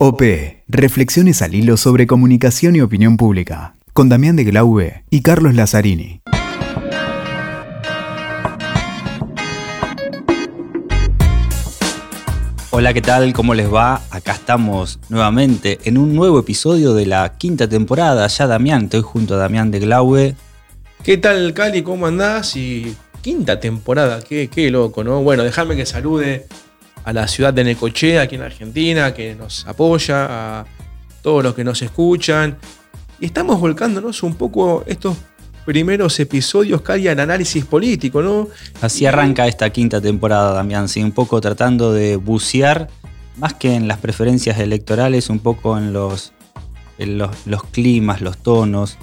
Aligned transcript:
OP. 0.00 0.22
Reflexiones 0.68 1.42
al 1.42 1.56
hilo 1.56 1.76
sobre 1.76 2.06
comunicación 2.06 2.76
y 2.76 2.80
opinión 2.80 3.16
pública. 3.16 3.74
Con 3.92 4.08
Damián 4.08 4.36
de 4.36 4.44
Glaube 4.44 5.02
y 5.10 5.22
Carlos 5.22 5.56
Lazzarini. 5.56 6.20
Hola, 12.70 12.94
¿qué 12.94 13.02
tal? 13.02 13.32
¿Cómo 13.32 13.54
les 13.54 13.74
va? 13.74 14.02
Acá 14.12 14.34
estamos 14.34 15.00
nuevamente 15.08 15.80
en 15.82 15.98
un 15.98 16.14
nuevo 16.14 16.38
episodio 16.38 16.94
de 16.94 17.06
la 17.06 17.36
quinta 17.36 17.68
temporada. 17.68 18.24
Ya 18.28 18.46
Damián, 18.46 18.84
estoy 18.84 19.02
junto 19.02 19.34
a 19.34 19.38
Damián 19.38 19.72
de 19.72 19.80
Glaube. 19.80 20.36
¿Qué 21.02 21.16
tal, 21.16 21.52
Cali? 21.54 21.82
¿Cómo 21.82 22.06
andás? 22.06 22.54
Y 22.54 22.94
quinta 23.20 23.58
temporada, 23.58 24.20
qué, 24.22 24.46
qué 24.46 24.70
loco, 24.70 25.02
¿no? 25.02 25.24
Bueno, 25.24 25.42
déjame 25.42 25.74
que 25.74 25.86
salude 25.86 26.46
a 27.04 27.12
la 27.12 27.26
ciudad 27.28 27.54
de 27.54 27.64
Necochea, 27.64 28.22
aquí 28.22 28.36
en 28.36 28.42
Argentina, 28.42 29.14
que 29.14 29.34
nos 29.34 29.66
apoya, 29.66 30.60
a 30.60 30.66
todos 31.22 31.42
los 31.42 31.54
que 31.54 31.64
nos 31.64 31.82
escuchan. 31.82 32.58
Y 33.20 33.26
estamos 33.26 33.60
volcándonos 33.60 34.22
un 34.22 34.34
poco 34.34 34.84
estos 34.86 35.16
primeros 35.64 36.18
episodios 36.18 36.80
que 36.80 36.92
hay 36.92 37.08
al 37.08 37.20
análisis 37.20 37.64
político, 37.64 38.22
¿no? 38.22 38.48
Así 38.80 39.04
arranca 39.04 39.46
esta 39.46 39.70
quinta 39.70 40.00
temporada, 40.00 40.52
Damián, 40.52 40.88
sí, 40.88 41.02
un 41.02 41.12
poco 41.12 41.40
tratando 41.40 41.92
de 41.92 42.16
bucear, 42.16 42.88
más 43.36 43.54
que 43.54 43.74
en 43.74 43.86
las 43.86 43.98
preferencias 43.98 44.58
electorales, 44.58 45.28
un 45.28 45.40
poco 45.40 45.76
en 45.76 45.92
los, 45.92 46.32
en 46.96 47.18
los, 47.18 47.46
los 47.46 47.64
climas, 47.64 48.20
los 48.20 48.38
tonos 48.38 48.96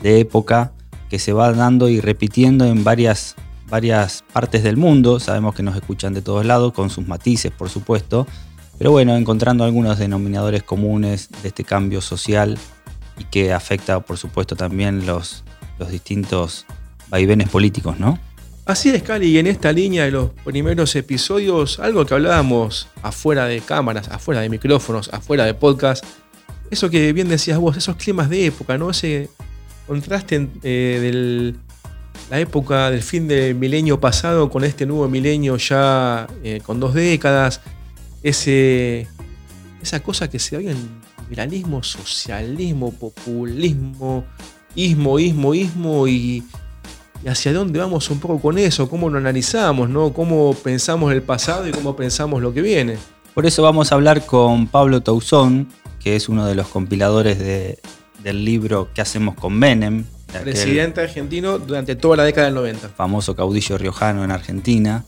de 0.00 0.20
época 0.20 0.72
que 1.10 1.18
se 1.18 1.32
va 1.32 1.52
dando 1.52 1.88
y 1.88 2.00
repitiendo 2.00 2.64
en 2.64 2.84
varias 2.84 3.36
varias 3.72 4.22
partes 4.34 4.62
del 4.62 4.76
mundo, 4.76 5.18
sabemos 5.18 5.54
que 5.54 5.62
nos 5.62 5.74
escuchan 5.74 6.12
de 6.12 6.20
todos 6.20 6.44
lados, 6.44 6.74
con 6.74 6.90
sus 6.90 7.08
matices 7.08 7.50
por 7.50 7.70
supuesto, 7.70 8.26
pero 8.76 8.90
bueno, 8.90 9.16
encontrando 9.16 9.64
algunos 9.64 9.98
denominadores 9.98 10.62
comunes 10.62 11.30
de 11.42 11.48
este 11.48 11.64
cambio 11.64 12.02
social 12.02 12.58
y 13.18 13.24
que 13.24 13.54
afecta 13.54 14.00
por 14.00 14.18
supuesto 14.18 14.56
también 14.56 15.06
los, 15.06 15.42
los 15.78 15.88
distintos 15.90 16.66
vaivenes 17.08 17.48
políticos, 17.48 17.98
¿no? 17.98 18.18
Así 18.66 18.90
es, 18.90 19.02
Cali, 19.02 19.28
y 19.28 19.38
en 19.38 19.46
esta 19.46 19.72
línea 19.72 20.04
de 20.04 20.10
los 20.10 20.32
primeros 20.44 20.94
episodios, 20.94 21.78
algo 21.78 22.04
que 22.04 22.12
hablábamos 22.12 22.88
afuera 23.02 23.46
de 23.46 23.62
cámaras, 23.62 24.08
afuera 24.08 24.42
de 24.42 24.50
micrófonos, 24.50 25.08
afuera 25.14 25.46
de 25.46 25.54
podcast, 25.54 26.04
eso 26.70 26.90
que 26.90 27.14
bien 27.14 27.30
decías 27.30 27.58
vos, 27.58 27.78
esos 27.78 27.96
climas 27.96 28.28
de 28.28 28.44
época, 28.44 28.76
¿no? 28.76 28.90
Ese 28.90 29.30
contraste 29.86 30.46
eh, 30.62 30.98
del 31.00 31.56
la 32.32 32.40
época 32.40 32.90
del 32.90 33.02
fin 33.02 33.28
del 33.28 33.54
milenio 33.54 34.00
pasado 34.00 34.48
con 34.48 34.64
este 34.64 34.86
nuevo 34.86 35.06
milenio 35.06 35.58
ya 35.58 36.26
eh, 36.42 36.62
con 36.64 36.80
dos 36.80 36.94
décadas, 36.94 37.60
ese, 38.22 39.06
esa 39.82 40.02
cosa 40.02 40.30
que 40.30 40.38
se 40.38 40.56
ve 40.56 40.70
en 40.70 40.78
liberalismo, 41.28 41.82
socialismo, 41.82 42.90
populismo, 42.90 44.24
ismo, 44.74 45.18
ismo, 45.18 45.54
ismo 45.54 46.08
y, 46.08 46.42
hacia 47.26 47.52
dónde 47.52 47.78
vamos 47.78 48.08
un 48.08 48.18
poco 48.18 48.40
con 48.40 48.56
eso, 48.56 48.88
cómo 48.88 49.10
lo 49.10 49.18
analizamos, 49.18 49.90
¿no? 49.90 50.14
cómo 50.14 50.54
pensamos 50.54 51.12
el 51.12 51.20
pasado 51.20 51.68
y 51.68 51.70
cómo 51.70 51.96
pensamos 51.96 52.40
lo 52.40 52.54
que 52.54 52.62
viene. 52.62 52.96
Por 53.34 53.44
eso 53.44 53.62
vamos 53.62 53.92
a 53.92 53.96
hablar 53.96 54.24
con 54.24 54.68
Pablo 54.68 55.02
Tauzón, 55.02 55.68
que 56.00 56.16
es 56.16 56.30
uno 56.30 56.46
de 56.46 56.54
los 56.54 56.68
compiladores 56.68 57.38
del 57.38 58.44
libro 58.46 58.88
¿Qué 58.94 59.02
hacemos 59.02 59.34
con 59.34 59.52
Menem? 59.52 60.06
Presidente 60.40 61.00
argentino 61.00 61.58
durante 61.58 61.96
toda 61.96 62.16
la 62.16 62.24
década 62.24 62.46
del 62.46 62.54
90. 62.54 62.88
Famoso 62.90 63.34
caudillo 63.34 63.78
riojano 63.78 64.24
en 64.24 64.30
Argentina. 64.30 65.04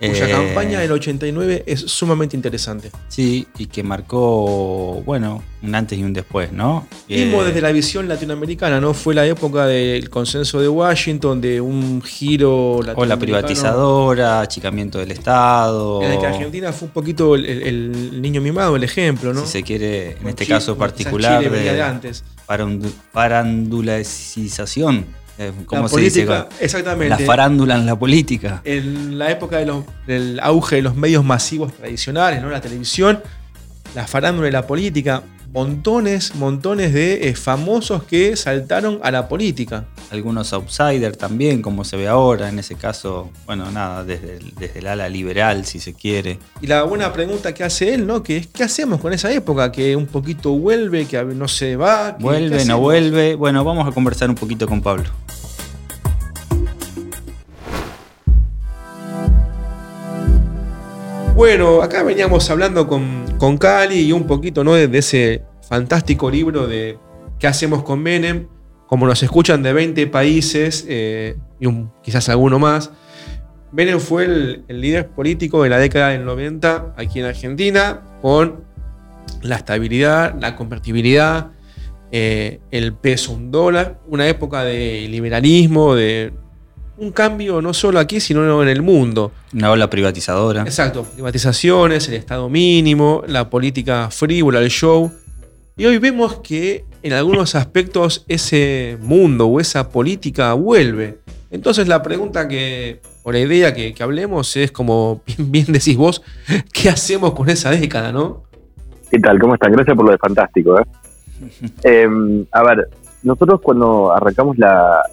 Cuya 0.00 0.28
eh, 0.28 0.30
campaña 0.30 0.80
del 0.80 0.92
89 0.92 1.64
es 1.66 1.80
sumamente 1.80 2.34
interesante. 2.34 2.90
Sí, 3.08 3.46
y 3.58 3.66
que 3.66 3.82
marcó, 3.82 5.02
bueno, 5.04 5.42
un 5.62 5.74
antes 5.74 5.98
y 5.98 6.02
un 6.02 6.14
después, 6.14 6.52
¿no? 6.52 6.86
Mismo 7.06 7.44
desde 7.44 7.60
la 7.60 7.70
visión 7.70 8.08
latinoamericana, 8.08 8.80
¿no? 8.80 8.94
Fue 8.94 9.14
la 9.14 9.26
época 9.26 9.66
del 9.66 10.08
consenso 10.08 10.58
de 10.58 10.70
Washington, 10.70 11.42
de 11.42 11.60
un 11.60 12.00
giro 12.00 12.76
O 12.76 13.04
la 13.04 13.18
privatizadora, 13.18 14.40
achicamiento 14.40 14.98
del 14.98 15.10
Estado. 15.10 16.02
En 16.02 16.12
el 16.12 16.18
que 16.18 16.26
Argentina 16.26 16.72
fue 16.72 16.86
un 16.88 16.94
poquito 16.94 17.34
el, 17.34 18.22
niño 18.22 18.40
mimado, 18.40 18.76
el 18.76 18.84
ejemplo, 18.84 19.34
¿no? 19.34 19.42
Si 19.42 19.52
se 19.52 19.62
quiere, 19.62 20.12
en 20.12 20.28
este 20.28 20.46
caso 20.46 20.78
particular, 20.78 21.42
de, 21.42 21.50
de 21.50 21.82
antes. 21.82 22.24
Parandulización 23.12 25.06
eh, 25.38 25.52
¿Cómo 25.64 25.88
se 25.88 26.00
dice? 26.02 26.26
Exactamente. 26.60 27.08
La 27.08 27.18
farándula 27.18 27.74
en 27.76 27.86
la 27.86 27.98
política. 27.98 28.60
En 28.62 29.18
la 29.18 29.30
época 29.30 29.64
del 30.06 30.38
auge 30.40 30.76
de 30.76 30.82
los 30.82 30.96
medios 30.96 31.24
masivos 31.24 31.72
tradicionales, 31.72 32.42
¿no? 32.42 32.50
la 32.50 32.60
televisión, 32.60 33.22
la 33.94 34.06
farándula 34.06 34.48
y 34.48 34.50
la 34.50 34.66
política, 34.66 35.22
montones, 35.52 36.34
montones 36.36 36.92
de 36.92 37.28
eh, 37.28 37.34
famosos 37.34 38.04
que 38.04 38.36
saltaron 38.36 39.00
a 39.02 39.10
la 39.10 39.28
política. 39.28 39.84
Algunos 40.10 40.52
outsiders 40.52 41.18
también, 41.18 41.62
como 41.62 41.84
se 41.84 41.96
ve 41.96 42.08
ahora, 42.08 42.48
en 42.48 42.58
ese 42.58 42.76
caso, 42.76 43.30
bueno, 43.46 43.70
nada, 43.70 44.04
desde 44.04 44.36
el, 44.36 44.54
desde 44.54 44.78
el 44.78 44.86
ala 44.86 45.08
liberal, 45.08 45.64
si 45.64 45.80
se 45.80 45.94
quiere. 45.94 46.38
Y 46.60 46.66
la 46.66 46.84
buena 46.84 47.12
pregunta 47.12 47.52
que 47.52 47.64
hace 47.64 47.94
él, 47.94 48.06
¿no? 48.06 48.22
Que 48.22 48.36
es, 48.38 48.46
¿qué 48.46 48.62
hacemos 48.62 49.00
con 49.00 49.12
esa 49.12 49.32
época? 49.32 49.72
Que 49.72 49.96
un 49.96 50.06
poquito 50.06 50.52
vuelve, 50.52 51.06
que 51.06 51.22
no 51.24 51.48
se 51.48 51.76
va. 51.76 52.16
vuelve, 52.18 52.64
no 52.64 52.78
vuelve. 52.78 53.34
Bueno, 53.34 53.64
vamos 53.64 53.86
a 53.88 53.92
conversar 53.92 54.28
un 54.30 54.36
poquito 54.36 54.68
con 54.68 54.80
Pablo. 54.80 55.10
Bueno, 61.40 61.80
acá 61.80 62.02
veníamos 62.02 62.50
hablando 62.50 62.86
con, 62.86 63.24
con 63.38 63.56
Cali 63.56 63.98
y 64.00 64.12
un 64.12 64.26
poquito 64.26 64.62
¿no? 64.62 64.74
de, 64.74 64.98
ese 64.98 65.42
fantástico 65.66 66.30
libro 66.30 66.66
de 66.66 66.98
¿Qué 67.38 67.46
hacemos 67.46 67.82
con 67.82 68.02
Menem? 68.02 68.46
Como 68.86 69.06
nos 69.06 69.22
escuchan 69.22 69.62
de 69.62 69.72
20 69.72 70.06
países 70.08 70.84
eh, 70.86 71.38
y 71.58 71.66
quizás 72.02 72.28
alguno 72.28 72.58
más. 72.58 72.90
Menem 73.72 74.00
fue 74.00 74.26
el, 74.26 74.64
líder 74.68 75.08
político 75.08 75.62
de 75.62 75.70
la 75.70 75.78
década 75.78 76.10
del 76.10 76.26
90 76.26 76.92
aquí 76.98 77.20
en 77.20 77.24
Argentina 77.24 78.02
con 78.20 78.66
la 79.40 79.56
estabilidad, 79.56 80.36
la 80.38 80.56
convertibilidad, 80.56 81.52
eh, 82.12 82.60
el 82.70 82.92
peso 82.92 83.32
un 83.32 83.50
dólar, 83.50 83.98
una 84.08 84.28
época 84.28 84.62
de 84.62 85.08
liberalismo, 85.08 85.94
de 85.94 86.34
un 87.00 87.12
cambio 87.12 87.62
no 87.62 87.72
solo 87.72 87.98
aquí, 87.98 88.20
sino 88.20 88.62
en 88.62 88.68
el 88.68 88.82
mundo. 88.82 89.32
Una 89.54 89.70
ola 89.70 89.88
privatizadora. 89.88 90.62
Exacto, 90.62 91.04
privatizaciones, 91.04 92.06
el 92.08 92.14
Estado 92.14 92.48
mínimo, 92.48 93.24
la 93.26 93.48
política 93.48 94.10
frívola, 94.10 94.60
el 94.60 94.68
show. 94.68 95.10
Y 95.78 95.86
hoy 95.86 95.96
vemos 95.96 96.40
que 96.40 96.84
en 97.02 97.14
algunos 97.14 97.54
aspectos 97.54 98.26
ese 98.28 98.98
mundo 99.00 99.46
o 99.46 99.60
esa 99.60 99.88
política 99.88 100.52
vuelve. 100.52 101.18
Entonces 101.50 101.88
la 101.88 102.02
pregunta 102.02 102.46
que, 102.46 103.00
o 103.22 103.32
la 103.32 103.38
idea 103.38 103.72
que, 103.72 103.94
hablemos 104.00 104.54
es 104.58 104.70
como 104.70 105.22
bien, 105.38 105.66
decís 105.68 105.96
vos, 105.96 106.22
¿qué 106.72 106.90
hacemos 106.90 107.32
con 107.32 107.48
esa 107.48 107.70
década, 107.70 108.12
no? 108.12 108.42
¿Qué 109.10 109.18
tal? 109.18 109.38
¿Cómo 109.38 109.54
están? 109.54 109.72
Gracias 109.72 109.96
por 109.96 110.04
lo 110.04 110.12
de 110.12 110.18
fantástico. 110.18 110.78
¿eh? 110.78 110.84
Em, 111.82 112.44
a 112.52 112.62
ver, 112.62 112.90
nosotros 113.22 113.60
cuando 113.60 114.12
arrancamos 114.12 114.56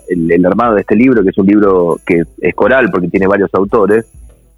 el, 0.07 0.45
armado 0.45 0.75
de 0.75 0.81
este 0.81 0.95
libro, 0.95 1.23
que 1.23 1.29
es 1.29 1.37
un 1.37 1.47
libro 1.47 1.99
que 2.05 2.23
es 2.39 2.55
coral 2.55 2.89
porque 2.91 3.09
tiene 3.09 3.27
varios 3.27 3.53
autores, 3.53 4.05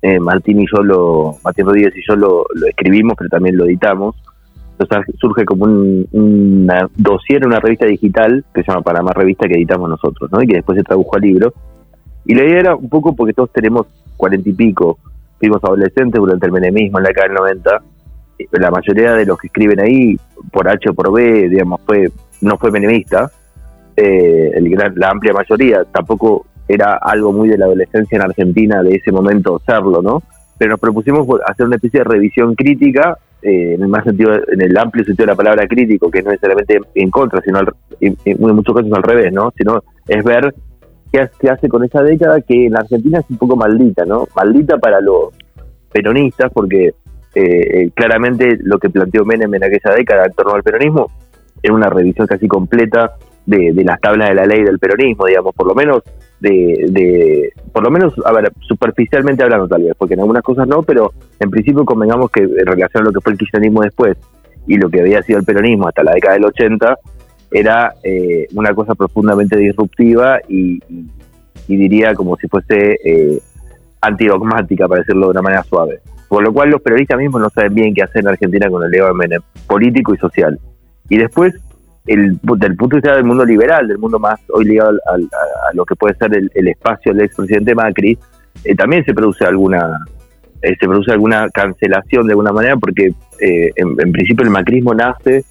eh, 0.02 0.20
Martín 0.20 0.62
y 0.62 0.66
yo 0.72 0.84
lo, 0.84 1.38
Martín 1.44 1.66
Rodríguez 1.66 1.94
y 1.96 2.02
yo 2.08 2.16
lo, 2.16 2.46
escribimos, 2.68 3.16
pero 3.18 3.30
también 3.30 3.58
lo 3.58 3.66
editamos. 3.66 4.16
Entonces 4.78 5.16
surge 5.20 5.44
como 5.44 5.66
un, 5.66 6.08
una 6.12 6.88
dossier, 6.96 7.46
una 7.46 7.60
revista 7.60 7.86
digital 7.86 8.46
que 8.54 8.64
se 8.64 8.72
llama 8.72 8.84
Panamá 8.84 9.12
Revista 9.12 9.48
que 9.48 9.56
editamos 9.56 9.90
nosotros, 9.90 10.32
¿no? 10.32 10.42
Y 10.42 10.48
que 10.48 10.56
después 10.56 10.78
se 10.78 10.84
tradujo 10.84 11.16
al 11.16 11.22
libro. 11.22 11.54
Y 12.26 12.36
la 12.36 12.44
idea 12.44 12.60
era 12.60 12.76
un 12.76 12.88
poco 12.88 13.14
porque 13.14 13.34
todos 13.34 13.52
tenemos 13.52 13.88
cuarenta 14.16 14.50
y 14.50 14.54
pico, 14.54 15.00
fuimos 15.40 15.64
adolescentes 15.64 16.20
durante 16.20 16.46
el 16.46 16.52
menemismo 16.52 17.00
en 17.00 17.04
la 17.04 17.10
década 17.10 17.28
del 17.28 17.38
90. 17.38 17.82
La 18.52 18.72
mayoría 18.72 19.14
de 19.14 19.26
los 19.26 19.38
que 19.38 19.48
escriben 19.48 19.82
ahí, 19.82 20.18
por 20.52 20.70
H 20.70 20.90
o 20.90 20.94
por 20.94 21.12
B, 21.12 21.50
digamos, 21.50 21.82
fue 21.86 22.10
no 22.42 22.58
fue 22.58 22.72
menemista, 22.72 23.32
eh, 24.02 24.52
el 24.56 24.94
la 24.96 25.10
amplia 25.10 25.34
mayoría, 25.34 25.84
tampoco 25.92 26.46
era 26.70 26.98
algo 27.02 27.34
muy 27.34 27.50
de 27.50 27.58
la 27.58 27.66
adolescencia 27.66 28.16
en 28.16 28.22
Argentina 28.22 28.82
de 28.82 28.96
ese 28.96 29.12
momento 29.12 29.62
serlo, 29.66 30.02
¿no? 30.02 30.24
Pero 30.58 30.72
nos 30.72 30.80
propusimos 30.80 31.28
hacer 31.46 31.66
una 31.66 31.76
especie 31.76 32.00
de 32.00 32.04
revisión 32.06 32.56
crítica, 32.56 33.18
eh, 33.42 33.74
en 33.74 33.82
el 33.82 33.88
más 33.90 34.04
sentido, 34.06 34.34
en 34.36 34.62
el 34.62 34.78
amplio 34.78 35.04
sentido 35.04 35.26
de 35.26 35.32
la 35.34 35.36
palabra 35.36 35.68
crítico, 35.68 36.10
que 36.10 36.22
no 36.22 36.30
necesariamente 36.30 36.80
en 36.96 37.10
contra, 37.10 37.42
sino 37.42 37.60
en, 38.00 38.16
muchos 38.40 38.76
casos 38.76 38.94
al 38.94 39.04
revés, 39.04 39.34
¿no? 39.34 39.52
Sino 39.58 39.84
es 40.08 40.24
ver 40.24 40.54
qué, 41.12 41.50
hace 41.50 41.68
con 41.68 41.84
esa 41.84 42.02
década 42.02 42.40
que 42.42 42.68
en 42.68 42.78
Argentina 42.78 43.20
es 43.20 43.30
un 43.30 43.38
poco 43.38 43.56
maldita, 43.56 44.06
¿no? 44.06 44.28
Maldita 44.36 44.78
para 44.78 45.02
los 45.02 45.30
peronistas, 45.92 46.52
porque 46.54 46.94
eh, 47.36 47.90
claramente 47.96 48.60
lo 48.62 48.78
que 48.78 48.90
planteó 48.90 49.26
Menem 49.26 49.54
en 49.56 49.64
aquella 49.64 49.96
década 49.96 50.26
en 50.26 50.34
torno 50.34 50.54
al 50.54 50.64
peronismo 50.64 51.08
era 51.62 51.74
una 51.74 51.90
revisión 51.90 52.28
casi 52.28 52.48
completa 52.48 53.16
de, 53.50 53.84
las 53.84 54.00
tablas 54.00 54.30
de 54.30 54.36
la 54.36 54.46
ley 54.46 54.64
del 54.64 54.80
peronismo, 54.80 55.26
digamos, 55.26 55.56
por 55.56 55.68
lo 55.68 55.74
menos 55.74 56.04
de, 56.40 56.86
de, 56.90 57.52
por 57.74 57.84
lo 57.84 57.90
menos, 57.90 58.14
a 58.24 58.32
ver, 58.32 58.52
superficialmente 58.62 59.44
hablando 59.44 59.68
tal 59.68 59.84
vez, 59.84 59.94
porque 59.98 60.14
en 60.14 60.20
algunas 60.20 60.44
cosas 60.44 60.68
no, 60.68 60.84
pero 60.84 61.12
en 61.40 61.50
principio 61.50 61.84
convengamos 61.84 62.30
que 62.32 62.42
en 62.42 62.66
relación 62.66 63.04
a 63.04 63.06
lo 63.08 63.12
que 63.12 63.22
fue 63.22 63.34
el 63.34 63.40
kirchnerismo 63.40 63.82
después 63.82 64.18
y 64.68 64.78
lo 64.78 64.90
que 64.90 65.02
había 65.02 65.24
sido 65.24 65.40
el 65.40 65.46
peronismo 65.46 65.88
hasta 65.88 66.04
la 66.04 66.14
década 66.14 66.36
del 66.36 66.46
80 66.46 66.98
era 67.52 67.94
eh, 68.04 68.48
una 68.54 68.74
cosa 68.76 68.94
profundamente 68.94 69.58
disruptiva 69.58 70.40
y, 70.48 70.80
diría 71.68 72.16
como 72.16 72.36
si 72.36 72.48
fuese 72.48 72.98
eh, 73.04 73.40
antidogmática, 74.02 74.88
para 74.88 75.02
decirlo 75.02 75.28
de 75.28 75.32
una 75.32 75.42
manera 75.42 75.64
suave. 75.64 76.02
Por 76.28 76.44
lo 76.44 76.54
cual 76.54 76.70
los 76.70 76.82
periodistas 76.82 77.18
mismos 77.18 77.42
no 77.42 77.50
saben 77.50 77.74
bien 77.74 77.94
qué 77.94 78.04
hacer 78.04 78.22
en 78.22 78.30
Argentina 78.30 78.70
con 78.70 78.84
el 78.84 78.92
Menem, 79.16 79.42
político 79.68 80.14
y 80.14 80.18
social. 80.18 80.60
Y 81.10 81.18
después, 81.18 81.56
el, 82.10 82.40
del 82.42 82.76
punto 82.76 82.96
de 82.96 83.02
vista 83.02 83.16
del 83.16 83.24
mundo 83.24 83.46
liberal, 83.46 83.88
del 83.88 83.98
mundo 83.98 84.20
más 84.20 84.40
hoy 84.50 84.66
ligado 84.66 84.92
a, 85.08 85.74
lo 85.74 85.86
que 85.86 85.96
puede 85.96 86.16
ser 86.16 86.32
el, 86.36 86.68
espacio 86.68 87.14
del 87.14 87.26
expresidente 87.26 87.76
Macri, 87.76 88.18
eh, 88.64 88.76
también 88.76 89.04
se 89.06 89.14
produce 89.14 89.46
alguna 89.46 89.98
se 90.62 90.88
produce 90.88 91.14
alguna 91.14 91.50
cancelación 91.52 92.28
de 92.28 92.34
alguna 92.34 92.52
manera 92.52 92.76
porque 92.76 93.14
en, 93.40 94.12
principio 94.12 94.44
el 94.44 94.50
macrismo 94.50 94.94
nace 94.94 95.46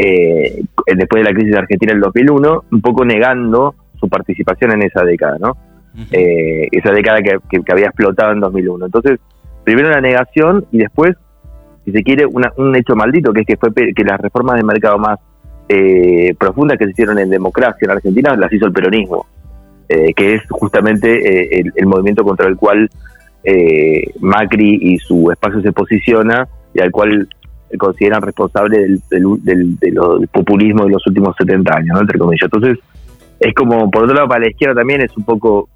eh, 0.00 0.62
después 0.86 1.22
de 1.22 1.28
la 1.28 1.34
crisis 1.34 1.52
de 1.52 1.58
Argentina 1.58 1.92
del 1.92 2.00
2001, 2.00 2.64
un 2.70 2.80
poco 2.80 3.04
negando 3.04 3.74
su 3.98 4.08
participación 4.08 4.72
en 4.72 4.82
esa 4.82 5.02
década, 5.04 5.36
¿no? 5.40 5.56
Eh, 6.12 6.68
esa 6.70 6.92
década 6.92 7.18
que, 7.20 7.72
había 7.72 7.86
explotado 7.86 8.32
en 8.32 8.38
2001. 8.38 8.86
Entonces, 8.86 9.18
primero 9.64 9.90
la 9.90 10.00
negación 10.00 10.64
y 10.70 10.78
después, 10.78 11.16
si 11.84 11.90
se 11.90 12.02
quiere, 12.04 12.26
un 12.26 12.76
hecho 12.76 12.94
maldito, 12.94 13.32
que 13.32 13.40
es 13.40 13.46
que 13.46 13.56
fue 13.56 13.72
que 13.74 14.04
las 14.04 14.20
reformas 14.20 14.56
de 14.56 14.62
mercado 14.62 14.98
más 14.98 15.18
eh, 15.68 16.34
profundas 16.38 16.78
que 16.78 16.86
se 16.86 16.90
hicieron 16.92 17.18
en 17.18 17.30
democracia 17.30 17.86
en 17.86 17.90
Argentina 17.90 18.34
las 18.36 18.52
hizo 18.52 18.66
el 18.66 18.72
peronismo, 18.72 19.26
eh, 19.88 20.12
que 20.14 20.34
es 20.34 20.42
justamente 20.48 21.60
el, 21.60 21.86
movimiento 21.86 22.24
contra 22.24 22.48
el 22.48 22.56
cual 22.56 22.88
Macri 24.20 24.78
y 24.82 24.98
su 24.98 25.30
espacio 25.30 25.62
se 25.62 25.72
posiciona 25.72 26.46
y 26.74 26.80
al 26.80 26.90
cual 26.90 27.28
consideran 27.76 28.22
responsable 28.22 28.98
del, 29.10 30.28
populismo 30.32 30.84
de 30.84 30.90
los 30.90 31.06
últimos 31.06 31.36
70 31.36 31.76
años, 31.76 32.00
entre 32.00 32.18
comillas. 32.18 32.50
Entonces, 32.52 32.78
es 33.40 33.54
como, 33.54 33.90
por 33.90 34.04
otro 34.04 34.14
lado, 34.14 34.28
para 34.28 34.40
la 34.40 34.50
izquierda 34.50 34.76
también 34.76 35.02
es 35.02 35.14
un 35.16 35.24
poco 35.24 35.68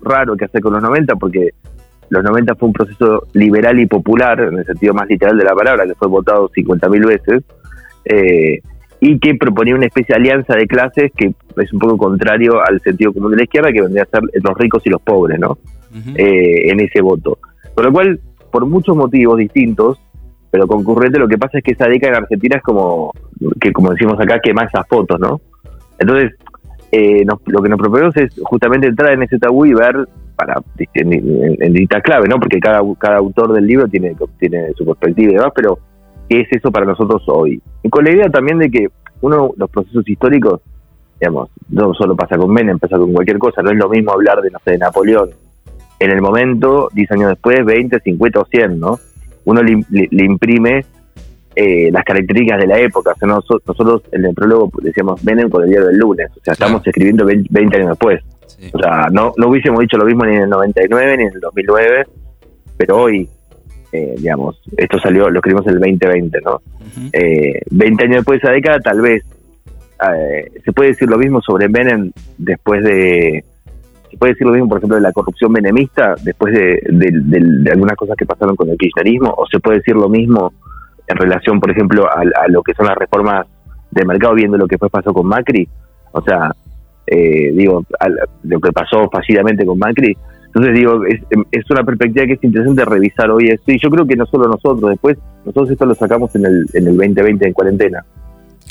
raro 0.00 0.36
que 0.36 0.46
hacer 0.46 0.60
con 0.60 0.72
los 0.72 0.82
90, 0.82 1.16
porque 1.16 1.50
los 2.10 2.24
90 2.24 2.54
fue 2.56 2.68
un 2.68 2.72
proceso 2.72 3.26
liberal 3.34 3.78
y 3.78 3.86
popular, 3.86 4.40
en 4.40 4.58
el 4.58 4.64
sentido 4.64 4.94
más 4.94 5.08
literal 5.08 5.36
de 5.38 5.44
la 5.44 5.54
palabra, 5.54 5.86
que 5.86 5.94
fue 5.94 6.08
votado 6.08 6.48
50.000 6.50 7.06
veces, 7.06 7.44
eh, 8.04 8.60
y 9.00 9.18
que 9.18 9.34
proponía 9.34 9.74
una 9.74 9.86
especie 9.86 10.14
de 10.14 10.20
alianza 10.20 10.54
de 10.54 10.66
clases 10.66 11.12
que 11.16 11.32
es 11.56 11.72
un 11.72 11.78
poco 11.78 11.96
contrario 11.96 12.60
al 12.66 12.80
sentido 12.80 13.12
común 13.12 13.30
de 13.30 13.38
la 13.38 13.44
izquierda, 13.44 13.72
que 13.72 13.82
vendría 13.82 14.02
a 14.02 14.06
ser 14.06 14.22
los 14.42 14.58
ricos 14.58 14.82
y 14.86 14.90
los 14.90 15.00
pobres, 15.02 15.38
¿no? 15.38 15.58
Eh, 16.16 16.70
en 16.70 16.80
ese 16.80 17.00
voto. 17.00 17.38
Por 17.74 17.84
lo 17.84 17.92
cual, 17.92 18.20
por 18.50 18.66
muchos 18.66 18.96
motivos 18.96 19.38
distintos, 19.38 20.00
pero 20.50 20.66
concurrente 20.66 21.18
lo 21.18 21.28
que 21.28 21.38
pasa 21.38 21.58
es 21.58 21.64
que 21.64 21.72
esa 21.72 21.86
década 21.86 22.16
en 22.16 22.22
Argentina 22.22 22.56
es 22.56 22.62
como, 22.62 23.12
que 23.60 23.72
como 23.72 23.90
decimos 23.90 24.18
acá, 24.18 24.40
quema 24.40 24.64
esas 24.64 24.86
fotos, 24.88 25.18
¿no? 25.20 25.40
Entonces, 25.98 26.32
eh, 26.90 27.24
lo 27.46 27.62
que 27.62 27.68
nos 27.68 27.78
proponemos 27.78 28.16
es 28.16 28.34
justamente 28.42 28.86
entrar 28.86 29.12
en 29.12 29.22
ese 29.22 29.38
tabú 29.38 29.66
y 29.66 29.74
ver 29.74 30.08
para 30.36 30.62
en, 30.94 31.12
en, 31.12 31.86
clave, 31.86 32.28
¿no? 32.28 32.38
Porque 32.38 32.60
cada, 32.60 32.80
cada 32.98 33.18
autor 33.18 33.52
del 33.52 33.66
libro 33.66 33.88
tiene, 33.88 34.14
tiene 34.38 34.72
su 34.74 34.86
perspectiva 34.86 35.32
y 35.32 35.34
demás, 35.34 35.52
pero 35.54 35.78
¿qué 36.28 36.40
es 36.40 36.48
eso 36.52 36.70
para 36.70 36.86
nosotros 36.86 37.22
hoy? 37.26 37.60
Y 37.82 37.88
con 37.88 38.04
la 38.04 38.12
idea 38.12 38.30
también 38.30 38.58
de 38.58 38.70
que 38.70 38.88
uno, 39.20 39.52
los 39.56 39.70
procesos 39.70 40.08
históricos, 40.08 40.60
digamos, 41.20 41.50
no 41.68 41.94
solo 41.94 42.14
pasa 42.14 42.36
con 42.36 42.52
Menem, 42.52 42.78
pasa 42.78 42.96
con 42.96 43.12
cualquier 43.12 43.38
cosa, 43.38 43.62
no 43.62 43.70
es 43.70 43.76
lo 43.76 43.88
mismo 43.88 44.12
hablar 44.12 44.40
de, 44.40 44.50
no 44.50 44.58
sé, 44.64 44.72
de 44.72 44.78
Napoleón 44.78 45.30
en 46.00 46.10
el 46.12 46.20
momento, 46.20 46.88
10 46.92 47.10
años 47.12 47.30
después, 47.30 47.64
20, 47.64 47.98
50 48.00 48.40
o 48.40 48.44
100, 48.44 48.78
¿no? 48.78 49.00
uno 49.48 49.62
le, 49.62 50.24
imprime 50.24 50.84
eh, 51.56 51.90
las 51.90 52.04
características 52.04 52.60
de 52.60 52.66
la 52.66 52.78
época. 52.78 53.12
O 53.12 53.18
sea, 53.18 53.28
nosotros, 53.28 54.02
en 54.12 54.26
el 54.26 54.34
prólogo 54.34 54.70
decíamos 54.82 55.24
Menem 55.24 55.48
con 55.48 55.64
el 55.64 55.70
día 55.70 55.80
del 55.80 55.96
lunes, 55.96 56.30
o 56.36 56.40
sea, 56.44 56.52
estamos 56.52 56.86
escribiendo 56.86 57.24
20, 57.24 57.76
años 57.76 57.88
después. 57.88 58.22
O 58.72 58.78
sea, 58.78 59.08
no, 59.10 59.32
no 59.36 59.48
hubiésemos 59.48 59.80
dicho 59.80 59.96
lo 59.96 60.04
mismo 60.04 60.24
ni 60.24 60.36
en 60.36 60.42
el 60.42 60.50
99 60.50 61.16
ni 61.16 61.22
en 61.24 61.32
el 61.32 61.40
2009, 61.40 62.06
pero 62.76 62.96
hoy, 62.98 63.28
eh, 63.92 64.14
digamos, 64.18 64.60
esto 64.76 64.98
salió, 64.98 65.30
lo 65.30 65.38
escribimos 65.38 65.66
en 65.66 65.74
el 65.74 65.80
2020, 65.80 66.40
¿no? 66.42 66.60
20 67.10 67.12
eh, 67.12 68.06
años 68.06 68.16
después 68.16 68.40
de 68.40 68.46
esa 68.46 68.52
década, 68.52 68.80
tal 68.80 69.00
vez 69.00 69.24
se 70.64 70.72
puede 70.72 70.90
decir 70.90 71.08
lo 71.08 71.18
mismo 71.18 71.40
sobre 71.42 71.68
Menem 71.68 72.12
después 72.36 72.84
de 72.84 73.44
se 74.10 74.16
puede 74.16 74.32
decir 74.32 74.46
lo 74.46 74.52
mismo, 74.54 74.68
por 74.68 74.78
ejemplo, 74.78 74.96
de 74.96 75.02
la 75.02 75.12
corrupción 75.12 75.52
menemista 75.52 76.14
después 76.22 76.54
de, 76.54 77.70
algunas 77.70 77.96
cosas 77.96 78.16
que 78.16 78.24
pasaron 78.24 78.56
con 78.56 78.70
el 78.70 78.78
kirchnerismo, 78.78 79.34
o 79.36 79.46
se 79.46 79.60
puede 79.60 79.78
decir 79.78 79.94
lo 79.96 80.08
mismo 80.08 80.52
en 81.06 81.16
relación, 81.16 81.60
por 81.60 81.70
ejemplo, 81.70 82.08
a, 82.10 82.48
lo 82.48 82.62
que 82.62 82.74
son 82.74 82.86
las 82.86 82.96
reformas 82.96 83.46
de 83.90 84.04
mercado, 84.04 84.34
viendo 84.34 84.56
lo 84.56 84.66
que 84.66 84.78
fue 84.78 84.88
pasó 84.88 85.12
con 85.12 85.26
Macri, 85.26 85.68
o 86.12 86.22
sea, 86.22 86.50
eh, 87.06 87.52
digo, 87.54 87.84
lo 88.44 88.60
que 88.60 88.72
pasó 88.72 89.08
fácilmente 89.10 89.64
con 89.64 89.78
Macri. 89.78 90.16
Entonces, 90.58 90.74
digo, 90.74 91.04
es, 91.52 91.70
una 91.70 91.84
perspectiva 91.84 92.26
que 92.26 92.32
es 92.32 92.42
interesante 92.42 92.84
revisar 92.84 93.30
hoy 93.30 93.48
esto, 93.48 93.70
y 93.70 93.78
yo 93.78 93.88
creo 93.90 94.04
que 94.04 94.16
no 94.16 94.26
solo 94.26 94.48
nosotros, 94.48 94.90
después, 94.90 95.16
nosotros 95.44 95.70
esto 95.70 95.86
lo 95.86 95.94
sacamos 95.94 96.34
en 96.34 96.46
el, 96.46 96.66
en 96.72 96.88
el 96.88 96.96
2020 96.96 97.46
en 97.46 97.52
cuarentena, 97.52 98.04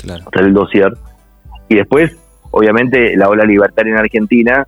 claro. 0.01 0.25
el 0.33 0.53
dossier, 0.53 0.91
y 1.69 1.75
después, 1.75 2.13
obviamente, 2.51 3.15
la 3.15 3.29
ola 3.29 3.45
libertaria 3.45 3.93
en 3.93 3.99
Argentina 3.99 4.67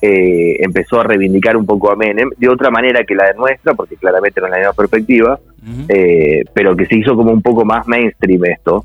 eh, 0.00 0.56
empezó 0.60 1.00
a 1.00 1.04
reivindicar 1.04 1.56
un 1.56 1.66
poco 1.66 1.90
a 1.90 1.96
Menem, 1.96 2.30
de 2.36 2.48
otra 2.48 2.70
manera 2.70 3.02
que 3.02 3.16
la 3.16 3.26
de 3.26 3.34
nuestra, 3.34 3.74
porque 3.74 3.96
claramente 3.96 4.40
no 4.40 4.46
es 4.46 4.52
la 4.52 4.58
misma 4.58 4.72
perspectiva, 4.74 5.40
eh, 5.88 6.44
pero 6.54 6.76
que 6.76 6.86
se 6.86 6.96
hizo 6.96 7.16
como 7.16 7.32
un 7.32 7.42
poco 7.42 7.64
más 7.64 7.88
mainstream 7.88 8.44
esto, 8.44 8.84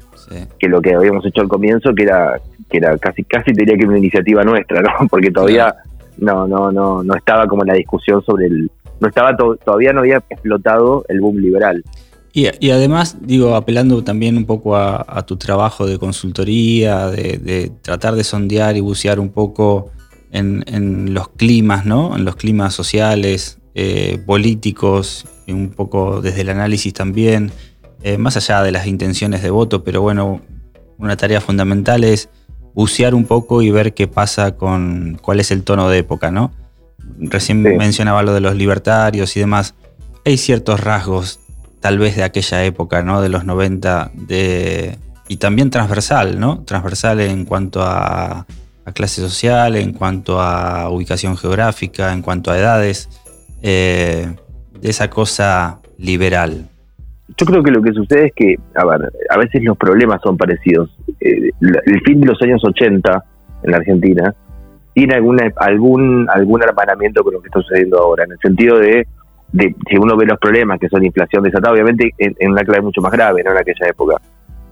que 0.58 0.68
lo 0.68 0.82
que 0.82 0.96
habíamos 0.96 1.24
hecho 1.28 1.42
al 1.42 1.48
comienzo, 1.48 1.94
que 1.94 2.04
era 2.04 2.42
que 2.70 2.78
era 2.78 2.98
casi 2.98 3.24
casi 3.24 3.52
diría 3.54 3.78
que 3.78 3.86
una 3.86 3.98
iniciativa 3.98 4.44
nuestra, 4.44 4.82
¿no? 4.82 4.90
Porque 5.10 5.32
todavía 5.32 5.74
no 6.18 6.48
no 6.48 6.72
no 6.72 7.04
no 7.04 7.16
estaba 7.16 7.48
como 7.48 7.64
la 7.64 7.74
discusión 7.74 8.24
sobre 8.24 8.48
el 8.48 8.72
no 9.00 9.08
estaba 9.08 9.36
todavía 9.38 9.94
no 9.94 10.00
había 10.00 10.18
explotado 10.30 11.06
el 11.08 11.22
boom 11.22 11.38
liberal. 11.38 11.84
Y, 12.34 12.70
además, 12.70 13.18
digo, 13.20 13.56
apelando 13.56 14.04
también 14.04 14.38
un 14.38 14.46
poco 14.46 14.78
a, 14.78 15.26
tu 15.26 15.38
trabajo 15.38 15.88
de 15.88 15.98
consultoría, 15.98 17.08
de, 17.08 17.40
de, 17.40 17.72
tratar 17.82 18.14
de 18.14 18.24
sondear 18.24 18.78
y 18.78 18.80
bucear 18.80 19.20
un 19.20 19.30
poco 19.30 19.90
en, 20.32 21.14
los 21.14 21.30
climas, 21.30 21.86
¿no? 21.86 22.16
En 22.16 22.26
los 22.26 22.36
climas 22.36 22.74
sociales, 22.74 23.60
eh, 23.76 24.20
políticos, 24.26 25.26
y 25.46 25.52
un 25.54 25.70
poco 25.70 26.22
desde 26.22 26.42
el 26.42 26.50
análisis 26.50 26.94
también, 26.94 27.52
eh, 28.04 28.18
más 28.18 28.38
allá 28.38 28.62
de 28.62 28.72
las 28.72 28.88
intenciones 28.88 29.42
de 29.42 29.50
voto, 29.50 29.84
pero 29.84 30.02
bueno, 30.02 30.42
una 30.98 31.18
tarea 31.18 31.42
fundamental 31.42 32.04
es 32.04 32.30
bucear 32.78 33.14
un 33.14 33.26
poco 33.26 33.62
y 33.62 33.72
ver 33.72 33.94
qué 33.94 34.08
pasa 34.08 34.56
con 34.56 35.18
cuál 35.22 35.42
es 35.42 35.52
el 35.52 35.64
tono 35.64 35.90
de 35.90 35.98
época, 35.98 36.32
¿no? 36.32 36.52
Recién 37.20 37.62
mencionaba 37.62 38.24
lo 38.24 38.34
de 38.34 38.40
los 38.40 38.56
libertarios 38.56 39.36
y 39.36 39.42
demás. 39.42 39.76
Hay 40.24 40.38
ciertos 40.38 40.80
rasgos, 40.80 41.40
tal 41.82 41.98
vez 41.98 42.16
de 42.16 42.24
aquella 42.24 42.64
época, 42.64 43.02
¿no? 43.02 43.22
De 43.22 43.30
los 43.30 43.46
90, 43.46 44.12
de, 44.14 44.98
y 45.28 45.38
también 45.38 45.72
transversal, 45.72 46.40
¿no? 46.40 46.64
Transversal 46.66 47.20
en 47.20 47.46
cuanto 47.46 47.82
a 47.82 48.46
a 48.88 48.94
clase 48.94 49.20
social, 49.20 49.76
en 49.76 49.92
cuanto 49.92 50.40
a 50.40 50.90
ubicación 50.90 51.36
geográfica, 51.36 52.14
en 52.14 52.22
cuanto 52.22 52.52
a 52.52 52.58
edades, 52.58 53.10
eh, 53.62 54.34
de 54.80 54.90
esa 54.90 55.10
cosa 55.10 55.82
liberal. 55.98 56.70
Yo 57.36 57.46
creo 57.46 57.62
que 57.62 57.72
lo 57.72 57.82
que 57.82 57.92
sucede 57.92 58.28
es 58.28 58.34
que, 58.34 58.56
a 58.76 58.86
ver, 58.86 59.12
a 59.30 59.38
veces 59.38 59.62
los 59.62 59.78
problemas 59.78 60.22
son 60.24 60.38
parecidos. 60.38 60.97
Eh, 61.20 61.52
el 61.62 62.02
fin 62.06 62.22
de 62.22 62.28
los 62.28 62.42
años 62.42 62.64
80 62.64 63.24
en 63.64 63.72
la 63.72 63.78
Argentina 63.78 64.34
tiene 64.94 65.16
alguna, 65.16 65.52
algún, 65.58 66.28
algún 66.30 66.64
hermanamiento 66.64 67.24
con 67.24 67.34
lo 67.34 67.42
que 67.42 67.48
está 67.48 67.62
sucediendo 67.62 68.00
ahora, 68.00 68.24
en 68.24 68.32
el 68.32 68.40
sentido 68.40 68.80
de, 68.80 69.08
de 69.52 69.76
si 69.88 69.98
uno 69.98 70.18
ve 70.18 70.26
los 70.26 70.40
problemas 70.40 70.80
que 70.80 70.90
son 70.90 71.06
inflación 71.06 71.44
desatada, 71.44 71.74
obviamente 71.74 72.14
en, 72.18 72.36
en 72.40 72.52
una 72.52 72.64
clave 72.64 72.82
mucho 72.82 73.02
más 73.02 73.12
grave, 73.12 73.44
¿no? 73.44 73.52
En 73.52 73.58
aquella 73.58 73.88
época, 73.88 74.16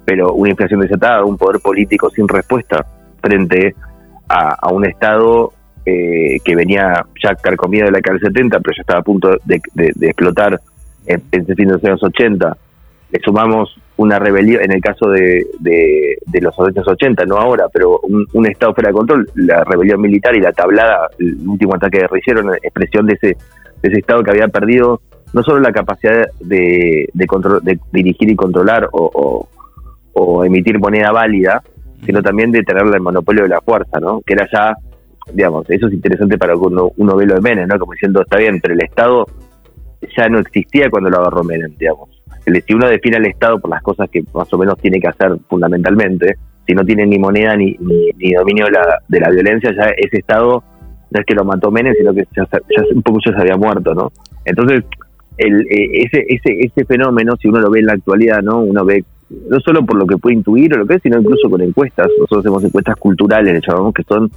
pero 0.05 0.33
una 0.33 0.51
inflación 0.51 0.79
desatada, 0.79 1.23
un 1.25 1.37
poder 1.37 1.59
político 1.61 2.09
sin 2.09 2.27
respuesta 2.27 2.85
frente 3.21 3.75
a, 4.29 4.71
un 4.71 4.85
Estado 4.85 5.53
eh, 5.85 6.39
que 6.43 6.55
venía 6.55 7.05
ya 7.21 7.35
carcomido 7.35 7.85
de 7.85 7.91
la 7.91 7.97
década 7.97 8.17
del 8.17 8.27
70, 8.27 8.59
pero 8.59 8.75
ya 8.75 8.81
estaba 8.81 8.99
a 8.99 9.03
punto 9.03 9.37
de, 9.43 9.61
explotar 10.01 10.59
en, 11.05 11.21
ese 11.31 11.55
fin 11.55 11.67
de 11.67 11.73
los 11.73 11.83
años 11.83 12.03
80. 12.03 12.57
Le 13.11 13.19
sumamos 13.19 13.75
una 13.97 14.19
rebelión, 14.19 14.63
en 14.63 14.71
el 14.71 14.81
caso 14.81 15.09
de, 15.09 15.45
los 16.41 16.59
años 16.59 16.87
80, 16.87 17.25
no 17.25 17.37
ahora, 17.37 17.65
pero 17.71 17.99
un, 18.01 18.45
Estado 18.45 18.73
fuera 18.73 18.89
de 18.89 18.93
control, 18.93 19.29
la 19.35 19.63
rebelión 19.63 20.01
militar 20.01 20.35
y 20.35 20.41
la 20.41 20.51
tablada, 20.51 21.09
el 21.19 21.47
último 21.47 21.75
ataque 21.75 21.99
de 21.99 22.19
hicieron 22.19 22.53
expresión 22.55 23.05
de 23.05 23.13
ese, 23.13 23.37
ese 23.81 23.99
Estado 23.99 24.23
que 24.23 24.31
había 24.31 24.47
perdido 24.47 25.01
no 25.33 25.43
solo 25.43 25.59
la 25.59 25.71
capacidad 25.71 26.25
de, 26.39 27.09
de 27.13 27.79
dirigir 27.91 28.29
y 28.29 28.35
controlar 28.35 28.87
o, 28.91 29.47
o 30.13 30.45
emitir 30.45 30.79
moneda 30.79 31.11
válida, 31.11 31.61
sino 32.05 32.21
también 32.21 32.51
de 32.51 32.63
tener 32.63 32.83
el 32.83 33.01
monopolio 33.01 33.43
de 33.43 33.49
la 33.49 33.61
fuerza, 33.61 33.99
¿no? 33.99 34.21
Que 34.21 34.33
era 34.33 34.47
ya, 34.51 34.75
digamos, 35.33 35.69
eso 35.69 35.87
es 35.87 35.93
interesante 35.93 36.37
para 36.37 36.55
uno, 36.55 36.91
uno 36.95 37.15
ve 37.15 37.25
lo 37.25 37.35
de 37.35 37.41
Menem, 37.41 37.67
¿no? 37.67 37.77
Como 37.77 37.93
diciendo, 37.93 38.21
está 38.21 38.37
bien, 38.37 38.59
pero 38.61 38.73
el 38.73 38.81
Estado 38.81 39.25
ya 40.15 40.29
no 40.29 40.39
existía 40.39 40.89
cuando 40.89 41.09
lo 41.09 41.19
agarró 41.19 41.43
Menem, 41.43 41.75
digamos. 41.77 42.14
Si 42.65 42.73
uno 42.73 42.87
define 42.87 43.17
al 43.17 43.25
Estado 43.25 43.59
por 43.59 43.71
las 43.71 43.81
cosas 43.81 44.09
que 44.09 44.23
más 44.33 44.51
o 44.53 44.57
menos 44.57 44.77
tiene 44.79 44.99
que 44.99 45.07
hacer 45.07 45.37
fundamentalmente, 45.47 46.37
si 46.65 46.73
no 46.73 46.83
tiene 46.83 47.05
ni 47.05 47.19
moneda 47.19 47.55
ni, 47.55 47.75
ni, 47.79 48.33
dominio 48.33 48.65
de 48.65 48.71
la, 48.71 48.99
de 49.07 49.19
la 49.19 49.29
violencia, 49.29 49.71
ya 49.71 49.85
ese 49.97 50.17
Estado 50.17 50.63
no 51.11 51.19
es 51.19 51.25
que 51.25 51.35
lo 51.35 51.45
mató 51.45 51.71
Menem, 51.71 51.93
sino 51.95 52.13
que 52.13 52.27
ya, 52.35 52.47
un 52.93 53.01
poco 53.01 53.19
ya 53.25 53.33
se 53.33 53.41
había 53.41 53.57
muerto, 53.57 53.93
¿no? 53.93 54.11
Entonces, 54.43 54.83
el, 55.37 55.61
eh, 55.69 56.03
ese, 56.03 56.25
ese, 56.27 56.59
ese 56.59 56.85
fenómeno, 56.85 57.35
si 57.39 57.47
uno 57.47 57.59
lo 57.59 57.69
ve 57.69 57.79
en 57.79 57.87
la 57.87 57.93
actualidad, 57.93 58.41
¿no? 58.41 58.61
Uno 58.61 58.83
ve 58.83 59.03
no 59.29 59.59
solo 59.59 59.85
por 59.85 59.97
lo 59.97 60.05
que 60.05 60.17
puede 60.17 60.35
intuir 60.35 60.73
o 60.73 60.77
lo 60.77 60.85
que 60.85 60.95
es, 60.95 61.01
sino 61.01 61.19
incluso 61.19 61.49
con 61.49 61.61
encuestas. 61.61 62.07
Nosotros 62.19 62.39
hacemos 62.39 62.63
encuestas 62.63 62.95
culturales, 62.97 63.53
le 63.53 63.61
que 63.93 64.03
son 64.03 64.29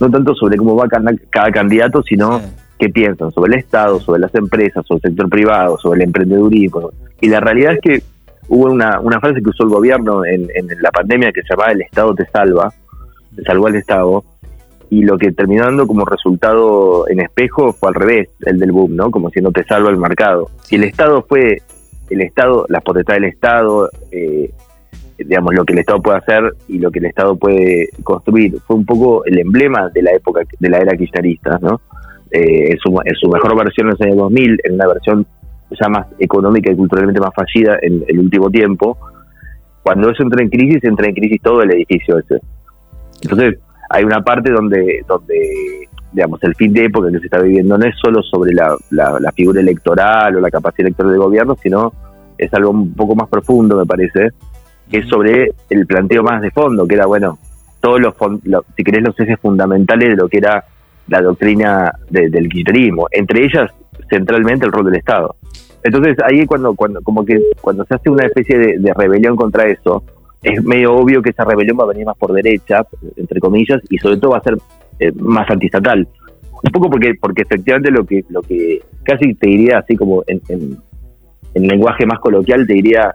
no 0.00 0.10
tanto 0.10 0.34
sobre 0.34 0.56
cómo 0.56 0.76
va 0.76 0.88
cada, 0.88 1.50
candidato, 1.50 2.02
sino 2.02 2.40
qué 2.78 2.88
piensan 2.88 3.30
sobre 3.32 3.54
el 3.54 3.60
Estado, 3.60 4.00
sobre 4.00 4.20
las 4.20 4.34
empresas, 4.34 4.84
sobre 4.86 5.00
el 5.04 5.10
sector 5.10 5.28
privado, 5.28 5.78
sobre 5.78 5.98
el 6.00 6.06
emprendedurismo. 6.08 6.90
Y 7.20 7.28
la 7.28 7.40
realidad 7.40 7.74
es 7.74 7.80
que 7.80 8.02
hubo 8.48 8.70
una, 8.70 9.00
una 9.00 9.20
frase 9.20 9.42
que 9.42 9.50
usó 9.50 9.64
el 9.64 9.70
gobierno 9.70 10.24
en, 10.24 10.48
en 10.54 10.68
la 10.80 10.90
pandemia 10.90 11.32
que 11.32 11.42
se 11.42 11.48
llamaba 11.50 11.72
el 11.72 11.82
Estado 11.82 12.14
te 12.14 12.26
salva, 12.26 12.72
te 13.34 13.42
salvó 13.42 13.66
al 13.66 13.76
Estado, 13.76 14.24
y 14.90 15.02
lo 15.02 15.18
que 15.18 15.32
terminó 15.32 15.64
dando 15.64 15.86
como 15.86 16.04
resultado 16.04 17.08
en 17.08 17.20
espejo 17.20 17.72
fue 17.72 17.88
al 17.88 17.94
revés, 17.94 18.28
el 18.42 18.58
del 18.58 18.72
boom, 18.72 18.94
¿no? 18.94 19.10
Como 19.10 19.30
si 19.30 19.40
no 19.40 19.50
te 19.50 19.64
salva 19.64 19.90
el 19.90 19.96
mercado. 19.96 20.48
Si 20.62 20.76
el 20.76 20.84
Estado 20.84 21.24
fue 21.28 21.62
el 22.10 22.20
Estado, 22.20 22.66
la 22.68 22.80
potestad 22.80 23.14
del 23.14 23.24
Estado, 23.24 23.90
eh, 24.12 24.50
digamos, 25.18 25.54
lo 25.54 25.64
que 25.64 25.72
el 25.72 25.80
Estado 25.80 26.00
puede 26.00 26.18
hacer 26.18 26.52
y 26.68 26.78
lo 26.78 26.90
que 26.90 27.00
el 27.00 27.06
Estado 27.06 27.36
puede 27.36 27.88
construir. 28.04 28.60
Fue 28.66 28.76
un 28.76 28.84
poco 28.84 29.24
el 29.24 29.38
emblema 29.38 29.88
de 29.88 30.02
la 30.02 30.12
época, 30.12 30.42
de 30.58 30.68
la 30.68 30.78
era 30.78 30.96
kirchnerista, 30.96 31.58
¿no? 31.60 31.80
Eh, 32.30 32.72
en, 32.72 32.78
su, 32.78 32.90
mejor 33.28 33.56
versión 33.56 33.86
en 33.86 33.90
los 33.92 34.00
años 34.00 34.16
2000, 34.16 34.60
en 34.64 34.74
una 34.74 34.86
versión 34.88 35.26
ya 35.70 35.88
más 35.88 36.06
económica 36.18 36.70
y 36.70 36.76
culturalmente 36.76 37.20
más 37.20 37.34
fallida 37.34 37.78
en 37.82 38.04
el 38.06 38.18
último 38.18 38.50
tiempo. 38.50 38.96
Cuando 39.82 40.10
eso 40.10 40.22
entra 40.22 40.42
en 40.42 40.50
crisis, 40.50 40.82
entra 40.84 41.06
en 41.06 41.14
crisis 41.14 41.40
todo 41.42 41.62
el 41.62 41.72
edificio 41.72 42.18
ese. 42.18 42.40
Entonces, 43.22 43.58
hay 43.90 44.04
una 44.04 44.22
parte 44.22 44.50
donde, 44.50 45.04
donde 45.06 45.88
digamos, 46.12 46.42
el 46.42 46.54
fin 46.54 46.72
de 46.72 46.84
época 46.84 47.10
que 47.10 47.18
se 47.18 47.26
está 47.26 47.38
viviendo 47.40 47.78
no 47.78 47.86
es 47.86 47.94
solo 47.98 48.22
sobre 48.22 48.52
la, 48.54 48.76
la, 48.90 49.32
figura 49.32 49.60
electoral 49.60 50.36
o 50.36 50.40
la 50.40 50.50
capacidad 50.50 50.86
electoral 50.86 51.12
del 51.12 51.20
gobierno, 51.20 51.56
sino 51.62 51.92
es 52.38 52.52
algo 52.54 52.70
un 52.70 52.94
poco 52.94 53.14
más 53.14 53.28
profundo, 53.28 53.76
me 53.76 53.86
parece, 53.86 54.30
que 54.90 54.98
es 54.98 55.08
sobre 55.08 55.52
el 55.70 55.86
planteo 55.86 56.22
más 56.22 56.42
de 56.42 56.50
fondo, 56.50 56.86
que 56.86 56.94
era, 56.94 57.06
bueno, 57.06 57.38
todos 57.80 58.00
los, 58.00 58.14
si 58.76 58.82
querés, 58.82 59.02
los 59.02 59.18
ejes 59.20 59.38
fundamentales 59.40 60.10
de 60.10 60.16
lo 60.16 60.28
que 60.28 60.38
era 60.38 60.64
la 61.08 61.22
doctrina 61.22 61.92
del 62.10 62.48
kirchnerismo, 62.48 63.06
entre 63.10 63.44
ellas, 63.44 63.70
centralmente, 64.10 64.66
el 64.66 64.72
rol 64.72 64.86
del 64.86 64.96
Estado. 64.96 65.36
Entonces, 65.82 66.16
ahí 66.24 66.46
cuando, 66.46 66.74
cuando, 66.74 67.00
como 67.02 67.24
que 67.24 67.40
cuando 67.60 67.84
se 67.84 67.94
hace 67.94 68.10
una 68.10 68.26
especie 68.26 68.78
de 68.78 68.94
rebelión 68.94 69.36
contra 69.36 69.68
eso, 69.68 70.02
es 70.42 70.62
medio 70.62 70.94
obvio 70.94 71.22
que 71.22 71.30
esa 71.30 71.44
rebelión 71.44 71.78
va 71.78 71.84
a 71.84 71.88
venir 71.88 72.06
más 72.06 72.16
por 72.16 72.32
derecha, 72.32 72.86
entre 73.16 73.40
comillas, 73.40 73.80
y 73.90 73.98
sobre 73.98 74.16
todo 74.16 74.32
va 74.32 74.38
a 74.38 74.42
ser 74.42 74.56
eh, 75.00 75.12
más 75.16 75.48
antiestatal. 75.50 76.06
Un 76.52 76.72
poco 76.72 76.88
porque 76.90 77.14
porque 77.20 77.42
efectivamente 77.42 77.90
lo 77.90 78.04
que 78.04 78.24
lo 78.30 78.42
que 78.42 78.80
casi 79.02 79.34
te 79.34 79.48
diría 79.48 79.78
así 79.78 79.94
como 79.94 80.22
en, 80.26 80.40
en, 80.48 81.66
lenguaje 81.66 82.06
más 82.06 82.18
coloquial 82.18 82.66
te 82.66 82.74
diría 82.74 83.14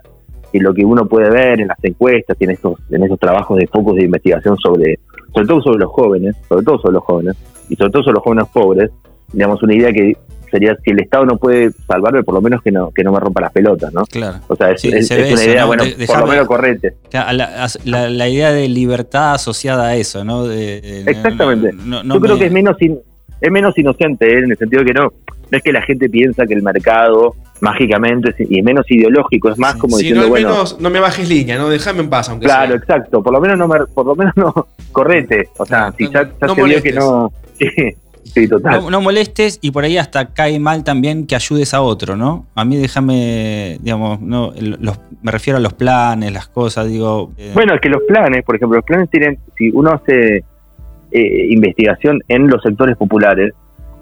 que 0.52 0.60
lo 0.60 0.72
que 0.74 0.84
uno 0.84 1.06
puede 1.06 1.30
ver 1.30 1.60
en 1.60 1.68
las 1.68 1.82
encuestas 1.82 2.36
y 2.38 2.44
en 2.44 2.50
esos 2.50 2.78
en 2.90 3.02
esos 3.02 3.18
trabajos 3.18 3.58
de 3.58 3.66
focos 3.66 3.96
de 3.96 4.04
investigación 4.04 4.56
sobre 4.58 5.00
sobre 5.34 5.46
todo 5.46 5.60
sobre 5.62 5.78
los 5.80 5.90
jóvenes, 5.90 6.36
sobre 6.48 6.64
todo 6.64 6.78
sobre 6.78 6.94
los 6.94 7.04
jóvenes 7.04 7.36
y 7.68 7.76
sobre 7.76 7.90
todo 7.90 8.02
sobre 8.02 8.14
los 8.14 8.22
jóvenes 8.22 8.46
pobres, 8.52 8.90
digamos 9.32 9.62
una 9.62 9.74
idea 9.74 9.92
que 9.92 10.16
sería 10.50 10.76
si 10.84 10.90
el 10.90 11.00
Estado 11.00 11.24
no 11.24 11.38
puede 11.38 11.72
salvarme, 11.88 12.22
por 12.22 12.34
lo 12.34 12.42
menos 12.42 12.62
que 12.62 12.70
no 12.70 12.90
que 12.90 13.02
no 13.02 13.10
me 13.10 13.18
rompa 13.18 13.40
las 13.40 13.52
pelotas, 13.52 13.92
¿no? 13.92 14.04
Claro. 14.04 14.38
O 14.48 14.54
sea, 14.54 14.70
es, 14.70 14.84
una 14.84 14.98
idea, 15.44 15.64
bueno, 15.64 15.84
por 16.06 16.20
lo 16.20 16.26
menos 16.26 16.46
corriente. 16.46 16.94
La, 17.84 18.28
idea 18.28 18.52
de 18.52 18.68
libertad 18.68 19.34
asociada 19.34 19.88
a 19.88 19.96
eso, 19.96 20.24
¿no? 20.24 20.50
Exactamente. 20.50 21.70
Yo 22.04 22.20
creo 22.20 22.38
que 22.38 22.46
es 22.46 22.52
menos 22.52 22.76
es 22.80 23.50
menos 23.50 23.76
inocente, 23.76 24.26
¿eh? 24.26 24.38
en 24.38 24.52
el 24.52 24.56
sentido 24.56 24.84
que 24.84 24.92
no, 24.92 25.02
no 25.02 25.58
es 25.58 25.62
que 25.64 25.72
la 25.72 25.82
gente 25.82 26.08
piensa 26.08 26.46
que 26.46 26.54
el 26.54 26.62
mercado 26.62 27.34
mágicamente 27.60 28.34
y 28.38 28.58
es 28.58 28.64
menos 28.64 28.88
ideológico, 28.88 29.50
es 29.50 29.58
más 29.58 29.74
como 29.74 29.98
diciendo, 29.98 30.22
no, 30.22 30.28
bueno, 30.28 30.50
menos, 30.50 30.80
no 30.80 30.90
me 30.90 31.00
bajes 31.00 31.28
línea, 31.28 31.58
no 31.58 31.68
déjame 31.68 32.00
en 32.00 32.10
paz, 32.10 32.28
aunque 32.28 32.46
Claro, 32.46 32.76
exacto, 32.76 33.20
por 33.20 33.32
lo 33.32 33.40
menos 33.40 33.58
no 33.58 33.66
me, 33.66 33.84
por 33.86 34.06
lo 34.06 34.14
menos 34.14 34.36
no 34.36 34.68
correte, 34.92 35.48
o 35.58 35.66
sea, 35.66 35.92
si 35.92 36.08
ya, 36.08 36.30
ya 36.40 36.54
se 36.54 36.62
vio 36.62 36.82
que 36.82 36.92
no 36.92 37.32
No, 38.90 39.00
molestes 39.00 39.58
y 39.60 39.72
por 39.72 39.84
ahí 39.84 39.98
hasta 39.98 40.32
cae 40.32 40.58
mal 40.58 40.84
también 40.84 41.26
que 41.26 41.34
ayudes 41.34 41.74
a 41.74 41.82
otro, 41.82 42.16
¿no? 42.16 42.46
A 42.54 42.64
mí 42.64 42.76
déjame, 42.76 43.78
digamos, 43.80 44.20
no, 44.20 44.52
me 45.22 45.32
refiero 45.32 45.58
a 45.58 45.60
los 45.60 45.74
planes, 45.74 46.32
las 46.32 46.46
cosas, 46.46 46.88
digo. 46.88 47.32
Eh. 47.36 47.50
Bueno, 47.54 47.74
es 47.74 47.80
que 47.80 47.88
los 47.88 48.02
planes, 48.04 48.44
por 48.44 48.56
ejemplo, 48.56 48.76
los 48.76 48.84
planes 48.84 49.10
tienen, 49.10 49.38
si 49.56 49.70
uno 49.70 49.90
hace 49.90 50.44
eh, 51.10 51.46
investigación 51.50 52.20
en 52.28 52.48
los 52.48 52.62
sectores 52.62 52.96
populares, 52.96 53.52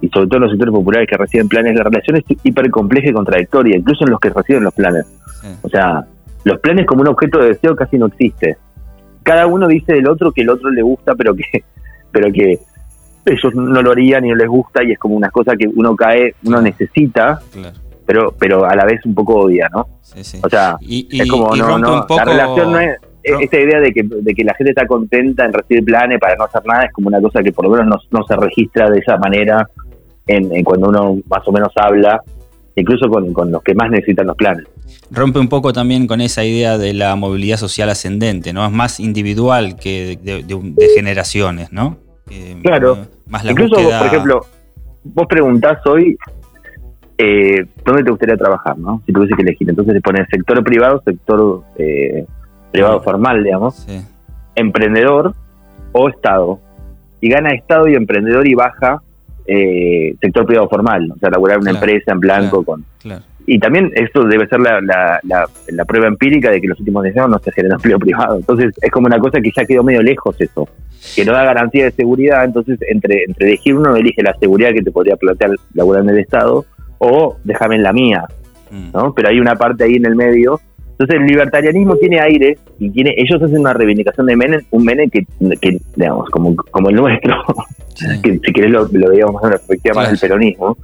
y 0.01 0.09
sobre 0.09 0.29
todo 0.29 0.37
en 0.37 0.43
los 0.43 0.51
sectores 0.53 0.73
populares 0.73 1.09
que 1.09 1.17
reciben 1.17 1.49
planes, 1.49 1.75
la 1.77 1.85
relación 1.85 2.17
es 2.17 2.25
hiper 2.43 2.71
compleja 2.71 3.09
y 3.09 3.13
contradictoria, 3.13 3.77
incluso 3.77 4.05
en 4.05 4.11
los 4.11 4.21
que 4.21 4.31
reciben 4.31 4.65
los 4.65 4.75
planes. 4.75 5.07
O 5.63 5.69
sea, 5.69 6.05
los 6.45 6.59
planes 6.61 6.87
como 6.87 7.03
un 7.03 7.09
objeto 7.09 7.39
de 7.39 7.49
deseo 7.49 7.77
casi 7.77 7.99
no 7.99 8.07
existe. 8.07 8.57
Cada 9.23 9.47
uno 9.47 9.69
dice 9.69 9.93
del 9.93 10.09
otro 10.09 10.33
que 10.33 10.43
el 10.43 10.51
otro 10.51 10.71
le 10.71 10.83
gusta, 10.83 11.15
pero 11.15 11.35
que, 11.35 11.65
pero 12.13 12.33
que 12.33 12.59
ellos 13.27 13.55
no 13.55 13.83
lo 13.83 13.93
harían 13.93 14.25
y 14.25 14.31
no 14.31 14.37
les 14.37 14.49
gusta 14.49 14.83
y 14.83 14.93
es 14.93 14.99
como 14.99 15.17
una 15.17 15.31
cosa 15.31 15.57
que 15.57 15.69
uno 15.69 15.95
cae, 15.95 16.35
uno 16.45 16.61
necesita, 16.61 17.41
pero 18.07 18.35
pero 18.39 18.65
a 18.65 18.75
la 18.75 18.85
vez 18.85 19.05
un 19.05 19.15
poco 19.15 19.41
odia, 19.41 19.69
¿no? 19.73 19.81
O 20.43 20.49
sea, 20.49 20.77
es 20.81 21.31
como, 21.31 21.55
no, 21.55 21.79
no, 21.79 22.07
la 22.09 22.25
relación 22.25 22.73
no 22.73 22.81
es, 22.81 22.99
esta 23.23 23.61
idea 23.61 23.81
de 23.81 23.93
que, 23.93 24.03
de 24.03 24.35
que 24.35 24.45
la 24.45 24.55
gente 24.55 24.71
está 24.71 24.87
contenta 24.87 25.45
en 25.45 25.53
recibir 25.53 25.85
planes 25.85 26.19
para 26.19 26.37
no 26.37 26.45
hacer 26.45 26.63
nada 26.65 26.85
es 26.85 26.93
como 26.93 27.09
una 27.09 27.21
cosa 27.21 27.43
que 27.43 27.53
por 27.53 27.67
lo 27.67 27.71
menos 27.71 28.09
no, 28.11 28.25
se 28.27 28.37
registra 28.37 28.89
de 28.91 28.99
esa 28.99 29.19
manera 29.19 29.69
en, 30.27 30.65
cuando 30.65 30.89
uno 30.89 31.19
más 31.29 31.47
o 31.47 31.53
menos 31.53 31.73
habla, 31.77 32.21
incluso 32.77 33.09
con, 33.09 33.33
con 33.33 33.51
los 33.51 33.63
que 33.63 33.75
más 33.75 33.91
necesitan 33.91 34.27
los 34.27 34.37
planes 34.37 34.65
rompe 35.11 35.41
un 35.41 35.49
poco 35.49 35.73
también 35.73 36.07
con 36.07 36.21
esa 36.21 36.45
idea 36.45 36.79
de 36.79 36.95
la 36.95 37.17
movilidad 37.17 37.57
social 37.57 37.91
ascendente, 37.91 38.53
¿no? 38.53 38.65
Es 38.65 38.71
más 38.71 39.01
individual 39.01 39.77
que 39.77 40.19
de, 40.23 40.45
de 40.45 40.89
generaciones, 40.95 41.73
¿no? 41.73 41.97
Claro. 42.63 42.99
Incluso, 43.45 43.77
por 43.77 44.07
ejemplo, 44.07 44.47
vos 45.05 45.27
preguntás 45.29 45.85
hoy 45.87 46.17
eh, 47.19 47.67
dónde 47.85 48.05
te 48.05 48.11
gustaría 48.11 48.37
trabajar, 48.37 48.79
¿no? 48.79 49.03
Si 49.05 49.13
tuviese 49.13 49.35
que 49.35 49.43
elegir. 49.43 49.69
Entonces 49.69 49.95
te 49.95 50.01
pones 50.01 50.27
sector 50.31 50.63
privado, 50.65 51.03
sector 51.05 51.63
eh, 51.77 52.25
privado 52.73 53.03
formal, 53.03 53.45
digamos, 53.45 53.87
emprendedor 54.55 55.35
o 55.93 56.09
Estado. 56.09 56.61
Y 57.21 57.29
gana 57.29 57.51
Estado 57.51 57.89
y 57.89 57.95
emprendedor 57.95 58.47
y 58.47 58.55
baja 58.55 59.03
eh, 59.47 60.15
sector 60.21 60.47
privado 60.47 60.69
formal, 60.69 61.13
o 61.15 61.19
sea, 61.19 61.29
laburar 61.31 61.59
una 61.59 61.73
empresa 61.73 62.13
en 62.13 62.21
blanco 62.21 62.65
con... 62.65 62.85
Y 63.53 63.59
también 63.59 63.91
esto 63.97 64.23
debe 64.23 64.47
ser 64.47 64.61
la, 64.61 64.81
la, 65.25 65.85
prueba 65.85 66.07
empírica 66.07 66.53
de 66.53 66.61
que 66.61 66.69
los 66.69 66.79
últimos 66.79 67.03
10 67.03 67.17
años 67.17 67.31
no 67.31 67.39
se 67.41 67.51
genera 67.51 67.75
empleo 67.75 67.99
privado. 67.99 68.37
Entonces 68.37 68.73
es 68.81 68.91
como 68.93 69.09
una 69.09 69.19
cosa 69.19 69.41
que 69.41 69.51
ya 69.51 69.65
quedó 69.65 69.83
medio 69.83 70.03
lejos 70.03 70.41
eso 70.41 70.69
que 71.17 71.25
no 71.25 71.33
da 71.33 71.43
garantía 71.43 71.87
de 71.87 71.91
seguridad, 71.91 72.45
entonces 72.45 72.79
entre, 72.89 73.25
entre 73.25 73.49
elegir 73.49 73.75
uno 73.75 73.97
elige 73.97 74.23
la 74.23 74.37
seguridad 74.39 74.71
que 74.73 74.83
te 74.83 74.93
podría 74.93 75.17
plantear 75.17 75.51
laburar 75.75 76.05
en 76.05 76.11
el 76.11 76.19
Estado 76.19 76.65
o 76.99 77.39
déjame 77.43 77.75
en 77.75 77.83
la 77.83 77.93
mía, 77.93 78.25
mm. 78.71 78.91
¿no? 78.93 79.15
Pero 79.15 79.31
hay 79.31 79.41
una 79.41 79.57
parte 79.57 79.83
ahí 79.83 79.95
en 79.95 80.07
el 80.07 80.15
medio. 80.15 80.61
Entonces 80.93 81.17
el 81.17 81.27
libertarianismo 81.27 81.97
tiene 81.97 82.21
aire 82.21 82.57
y 82.79 82.89
tiene 82.91 83.15
ellos 83.17 83.43
hacen 83.43 83.59
una 83.59 83.73
reivindicación 83.73 84.27
de 84.27 84.37
Menem, 84.37 84.61
un 84.71 84.85
Menem 84.85 85.11
que, 85.11 85.27
digamos, 85.97 86.31
como, 86.31 86.55
como 86.55 86.91
el 86.91 86.95
nuestro, 86.95 87.35
que 88.23 88.39
si 88.39 88.53
querés 88.53 88.71
lo, 88.71 88.87
lo 88.93 89.09
veíamos 89.09 89.35
más 89.35 89.43
en 89.43 89.49
una 89.49 89.57
perspectiva 89.57 89.95
más 89.97 90.11
del 90.11 90.21
peronismo, 90.21 90.77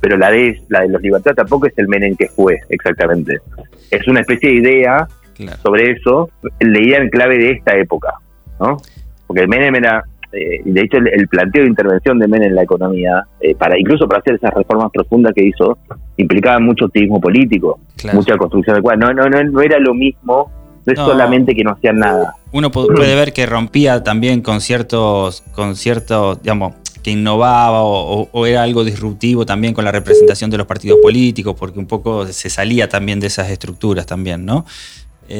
pero 0.00 0.16
la 0.16 0.30
de, 0.30 0.60
la 0.68 0.82
de 0.82 0.88
los 0.88 1.02
libertarios 1.02 1.36
tampoco 1.36 1.66
es 1.66 1.72
el 1.76 1.88
Menem 1.88 2.16
que 2.16 2.28
fue 2.28 2.60
exactamente. 2.68 3.40
Es 3.90 4.06
una 4.08 4.20
especie 4.20 4.50
de 4.50 4.56
idea 4.56 5.08
sobre 5.62 5.92
eso, 5.92 6.30
leída 6.60 6.98
en 6.98 7.10
clave 7.10 7.38
de 7.38 7.52
esta 7.52 7.76
época, 7.76 8.14
¿no? 8.58 8.78
porque 9.28 9.46
Menem 9.46 9.76
era, 9.76 10.02
eh, 10.32 10.60
de 10.64 10.80
hecho 10.80 10.96
el, 10.96 11.28
planteo 11.28 11.62
de 11.62 11.68
intervención 11.68 12.18
de 12.18 12.26
Menem 12.26 12.48
en 12.48 12.54
la 12.56 12.62
economía, 12.62 13.24
eh, 13.40 13.54
para 13.54 13.78
incluso 13.78 14.08
para 14.08 14.20
hacer 14.20 14.34
esas 14.34 14.52
reformas 14.54 14.90
profundas 14.90 15.32
que 15.34 15.44
hizo, 15.44 15.78
implicaba 16.16 16.58
mucho 16.58 16.86
activismo 16.86 17.20
político, 17.20 17.78
mucha 18.12 18.36
construcción 18.36 18.76
de 18.76 18.82
cual 18.82 18.98
no, 18.98 19.12
no, 19.12 19.28
no, 19.28 19.44
no 19.44 19.60
era 19.60 19.78
lo 19.78 19.94
mismo, 19.94 20.50
no 20.86 20.92
es 20.92 20.98
solamente 20.98 21.54
que 21.54 21.62
no 21.62 21.72
hacían 21.72 21.96
nada. 21.96 22.34
Uno 22.50 22.70
puede 22.70 23.14
ver 23.14 23.34
que 23.34 23.44
rompía 23.44 24.02
también 24.02 24.40
con 24.40 24.62
ciertos, 24.62 25.42
con 25.52 25.76
ciertos, 25.76 26.42
digamos, 26.42 26.72
que 27.02 27.10
innovaba 27.10 27.82
o, 27.82 28.46
era 28.46 28.62
algo 28.62 28.84
disruptivo 28.84 29.46
también 29.46 29.74
con 29.74 29.84
la 29.84 29.92
representación 29.92 30.50
de 30.50 30.58
los 30.58 30.66
partidos 30.66 30.98
políticos, 31.02 31.54
porque 31.58 31.78
un 31.78 31.86
poco 31.86 32.26
se 32.26 32.50
salía 32.50 32.88
también 32.88 33.20
de 33.20 33.28
esas 33.28 33.50
estructuras 33.50 34.06
también, 34.06 34.44
¿no? 34.44 34.64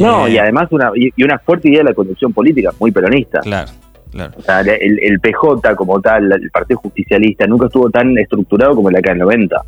No, 0.00 0.28
y 0.28 0.36
eh, 0.36 0.40
además 0.40 0.68
una, 0.70 0.90
y 0.94 1.22
una 1.22 1.38
fuerte 1.38 1.68
idea 1.68 1.78
de 1.78 1.84
la 1.84 1.94
conducción 1.94 2.32
política, 2.32 2.70
muy 2.78 2.90
peronista. 2.90 3.40
Claro, 3.40 3.72
claro. 4.10 4.34
O 4.36 4.42
sea, 4.42 4.60
el, 4.60 5.20
PJ 5.20 5.74
como 5.76 6.00
tal, 6.00 6.30
el 6.30 6.50
Partido 6.50 6.78
Justicialista, 6.80 7.46
nunca 7.46 7.66
estuvo 7.66 7.88
tan 7.90 8.16
estructurado 8.18 8.74
como 8.74 8.90
la 8.90 8.98
década 8.98 9.14
del 9.14 9.22
90. 9.22 9.62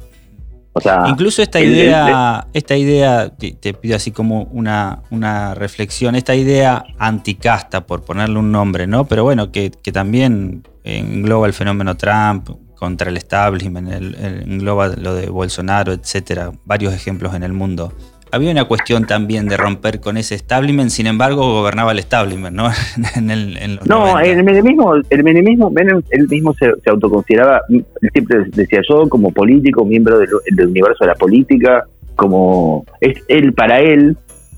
O 0.72 0.80
sea, 0.80 1.04
Incluso 1.08 1.42
esta 1.42 1.58
el- 1.58 1.70
idea, 1.70 2.46
esta 2.52 2.76
idea, 2.76 3.30
te, 3.30 3.52
te 3.52 3.74
pido 3.74 3.96
así 3.96 4.12
como 4.12 4.44
una, 4.52 5.00
una 5.10 5.54
reflexión, 5.54 6.14
esta 6.14 6.34
idea 6.34 6.84
anticasta, 6.98 7.86
por 7.86 8.02
ponerle 8.02 8.38
un 8.38 8.52
nombre, 8.52 8.86
¿no? 8.86 9.04
Pero 9.06 9.24
bueno, 9.24 9.50
que, 9.50 9.72
que 9.82 9.90
también 9.90 10.62
engloba 10.84 11.46
el 11.46 11.52
fenómeno 11.52 11.96
Trump 11.96 12.48
contra 12.76 13.10
el 13.10 13.16
establishment, 13.16 13.90
el- 13.92 14.14
el- 14.14 14.42
engloba 14.52 14.88
lo 14.88 15.14
de 15.14 15.28
Bolsonaro, 15.28 15.92
etcétera, 15.92 16.52
varios 16.64 16.94
ejemplos 16.94 17.34
en 17.34 17.42
el 17.42 17.52
mundo. 17.52 17.92
Había 18.32 18.52
una 18.52 18.64
cuestión 18.64 19.06
también 19.06 19.48
de 19.48 19.56
romper 19.56 19.98
con 20.00 20.16
ese 20.16 20.36
establishment, 20.36 20.90
sin 20.90 21.08
embargo, 21.08 21.52
gobernaba 21.52 21.90
el 21.92 21.98
establishment, 21.98 22.56
¿no? 22.56 22.68
en, 23.16 23.30
el, 23.30 23.56
en 23.56 23.76
los 23.76 23.86
No, 23.86 24.06
90. 24.12 24.22
el 24.30 24.44
menemismo, 24.44 24.94
el 24.94 25.24
menemismo, 25.24 25.68
Menem, 25.70 26.00
él 26.10 26.28
mismo 26.28 26.54
se, 26.54 26.70
se 26.82 26.90
autoconsideraba, 26.90 27.62
él 27.68 27.84
siempre 28.12 28.44
decía 28.54 28.80
yo 28.88 29.08
como 29.08 29.32
político, 29.32 29.84
miembro 29.84 30.18
del, 30.20 30.28
del 30.52 30.66
universo 30.68 30.98
de 31.04 31.08
la 31.08 31.14
política, 31.16 31.84
como 32.14 32.84
es 33.00 33.18
él 33.28 33.52
para 33.52 33.80
él, 33.80 34.16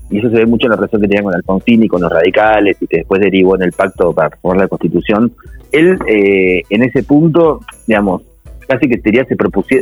y 0.09 0.19
eso 0.19 0.29
se 0.29 0.35
ve 0.35 0.45
mucho 0.45 0.65
en 0.67 0.71
la 0.71 0.75
relación 0.77 1.01
que 1.01 1.07
tenía 1.07 1.23
con 1.23 1.33
Alfonsín 1.33 1.83
y 1.83 1.87
con 1.87 2.01
los 2.01 2.11
radicales, 2.11 2.77
y 2.81 2.87
que 2.87 2.97
después 2.97 3.19
derivó 3.21 3.55
en 3.55 3.63
el 3.63 3.71
pacto 3.71 4.13
para 4.13 4.29
reformar 4.29 4.57
la 4.61 4.67
constitución, 4.67 5.31
él 5.71 5.97
eh, 6.07 6.61
en 6.69 6.83
ese 6.83 7.03
punto, 7.03 7.61
digamos, 7.87 8.21
casi 8.67 8.87
que 8.87 8.97
diría 9.03 9.25
se, 9.25 9.35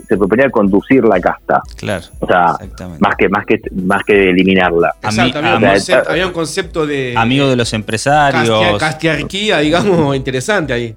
se 0.07 0.17
proponía 0.17 0.49
conducir 0.49 1.03
la 1.03 1.19
casta, 1.19 1.61
Claro, 1.75 2.03
o 2.19 2.27
sea, 2.27 2.57
más 2.99 3.15
que, 3.15 3.29
más 3.29 3.45
que, 3.45 3.59
más 3.83 4.01
que 4.03 4.29
eliminarla. 4.31 4.93
Exacto, 5.03 5.37
había, 5.39 5.55
un 5.57 5.61
concepto, 5.63 6.09
había 6.11 6.27
un 6.27 6.33
concepto 6.33 6.87
de 6.87 7.13
Amigo 7.15 7.47
de 7.49 7.55
los 7.55 7.73
empresarios. 7.73 8.49
castia- 8.49 8.77
castiarquía, 8.79 9.59
digamos, 9.59 10.15
interesante 10.15 10.73
ahí. 10.73 10.95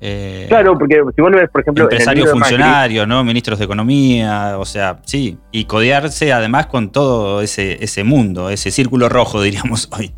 Eh, 0.00 0.46
Claro, 0.48 0.76
porque 0.78 1.00
si 1.14 1.22
vos 1.22 1.30
lo 1.30 1.38
ves, 1.38 1.48
por 1.50 1.62
ejemplo, 1.62 1.84
empresarios 1.84 2.30
funcionarios, 2.30 3.08
¿no? 3.08 3.24
Ministros 3.24 3.58
de 3.58 3.64
economía, 3.64 4.56
o 4.58 4.64
sea, 4.64 4.98
sí. 5.04 5.38
Y 5.52 5.64
codearse 5.64 6.32
además 6.32 6.66
con 6.66 6.90
todo 6.90 7.40
ese, 7.40 7.82
ese 7.82 8.04
mundo, 8.04 8.50
ese 8.50 8.70
círculo 8.70 9.08
rojo, 9.08 9.40
diríamos 9.42 9.88
hoy. 9.98 10.12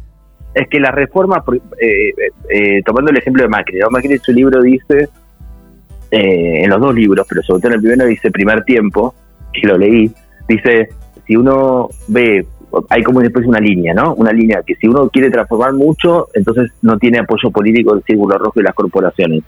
es 0.54 0.68
que 0.68 0.80
las 0.80 0.94
reformas, 0.94 1.44
por- 1.44 1.56
eh, 1.56 2.12
eh, 2.50 2.82
tomando 2.85 3.11
el 3.11 3.16
ejemplo 3.18 3.42
de 3.44 3.49
Macri, 3.49 3.78
¿no? 3.78 3.88
Macri 3.90 4.12
en 4.14 4.20
su 4.20 4.32
libro 4.32 4.61
dice, 4.62 5.08
eh, 6.11 6.64
en 6.64 6.70
los 6.70 6.80
dos 6.80 6.94
libros, 6.94 7.26
pero 7.28 7.42
sobre 7.42 7.61
todo 7.61 7.68
en 7.73 7.75
el 7.75 7.80
primero 7.80 8.06
dice 8.06 8.30
primer 8.30 8.64
tiempo, 8.64 9.14
que 9.52 9.66
lo 9.66 9.76
leí, 9.78 10.11
dice, 10.49 10.88
si 11.26 11.37
uno 11.37 11.88
ve, 12.08 12.47
hay 12.88 13.02
como 13.02 13.20
después 13.20 13.47
una 13.47 13.61
línea, 13.61 13.94
¿no? 13.94 14.14
Una 14.14 14.32
línea 14.32 14.62
que 14.66 14.75
si 14.76 14.88
uno 14.88 15.08
quiere 15.11 15.30
transformar 15.30 15.73
mucho, 15.75 16.28
entonces 16.35 16.70
no 16.82 16.99
tiene 16.99 17.18
apoyo 17.18 17.50
político 17.50 17.94
del 17.94 18.02
círculo 18.04 18.38
rojo 18.38 18.58
y 18.61 18.62
las 18.62 18.75
corporaciones. 18.75 19.42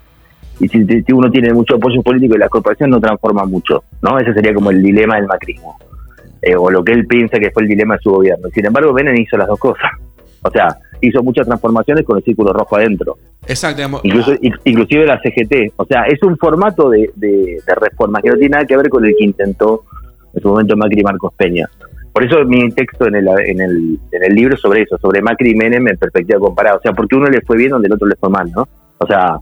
Y 0.60 0.68
si, 0.68 0.84
si 0.86 1.12
uno 1.12 1.30
tiene 1.30 1.52
mucho 1.52 1.76
apoyo 1.76 2.02
político 2.02 2.36
y 2.36 2.38
las 2.38 2.50
corporaciones 2.50 2.94
no 2.94 3.00
transforma 3.00 3.44
mucho, 3.44 3.82
¿no? 4.02 4.18
Ese 4.18 4.34
sería 4.34 4.54
como 4.54 4.70
el 4.70 4.82
dilema 4.82 5.16
del 5.16 5.26
macrismo. 5.26 5.76
Eh, 6.42 6.54
o 6.54 6.70
lo 6.70 6.82
que 6.84 6.92
él 6.92 7.06
piensa 7.06 7.38
que 7.38 7.50
fue 7.50 7.62
el 7.64 7.68
dilema 7.68 7.96
de 7.96 8.00
su 8.02 8.10
gobierno. 8.10 8.48
Sin 8.54 8.64
embargo, 8.66 8.92
Menem 8.92 9.16
hizo 9.16 9.36
las 9.36 9.48
dos 9.48 9.58
cosas. 9.58 9.90
O 10.42 10.50
sea, 10.50 10.68
hizo 11.02 11.22
muchas 11.22 11.46
transformaciones 11.46 12.04
con 12.04 12.16
el 12.18 12.22
círculo 12.24 12.52
rojo 12.52 12.76
adentro. 12.76 13.16
Exacto. 13.46 13.82
Incluso, 14.02 14.32
in- 14.40 14.54
inclusive 14.64 15.06
la 15.06 15.20
CGT. 15.20 15.72
O 15.76 15.84
sea, 15.84 16.04
es 16.04 16.22
un 16.22 16.36
formato 16.38 16.88
de, 16.90 17.10
de, 17.16 17.60
de 17.66 17.74
reforma 17.74 18.20
que 18.22 18.28
no 18.30 18.36
tiene 18.36 18.50
nada 18.52 18.64
que 18.64 18.76
ver 18.76 18.88
con 18.88 19.04
el 19.04 19.14
que 19.18 19.24
intentó 19.24 19.82
en 20.32 20.40
su 20.42 20.48
momento 20.48 20.76
Macri 20.76 21.00
y 21.00 21.04
Marcos 21.04 21.32
Peña. 21.36 21.66
Por 22.12 22.24
eso 22.24 22.44
mi 22.44 22.70
texto 22.72 23.06
en 23.06 23.16
el, 23.16 23.28
en 23.28 23.60
el, 23.60 23.98
en 24.12 24.24
el 24.24 24.34
libro 24.34 24.56
sobre 24.56 24.82
eso, 24.82 24.98
sobre 24.98 25.22
Macri 25.22 25.50
y 25.50 25.54
Menem 25.54 25.88
en 25.88 25.96
perspectiva 25.96 26.38
comparada. 26.40 26.76
O 26.76 26.80
sea, 26.80 26.92
porque 26.92 27.16
uno 27.16 27.26
le 27.26 27.40
fue 27.42 27.56
bien 27.56 27.70
donde 27.70 27.88
el 27.88 27.94
otro 27.94 28.08
le 28.08 28.16
fue 28.16 28.30
mal, 28.30 28.50
¿no? 28.50 28.66
O 28.98 29.06
sea, 29.06 29.36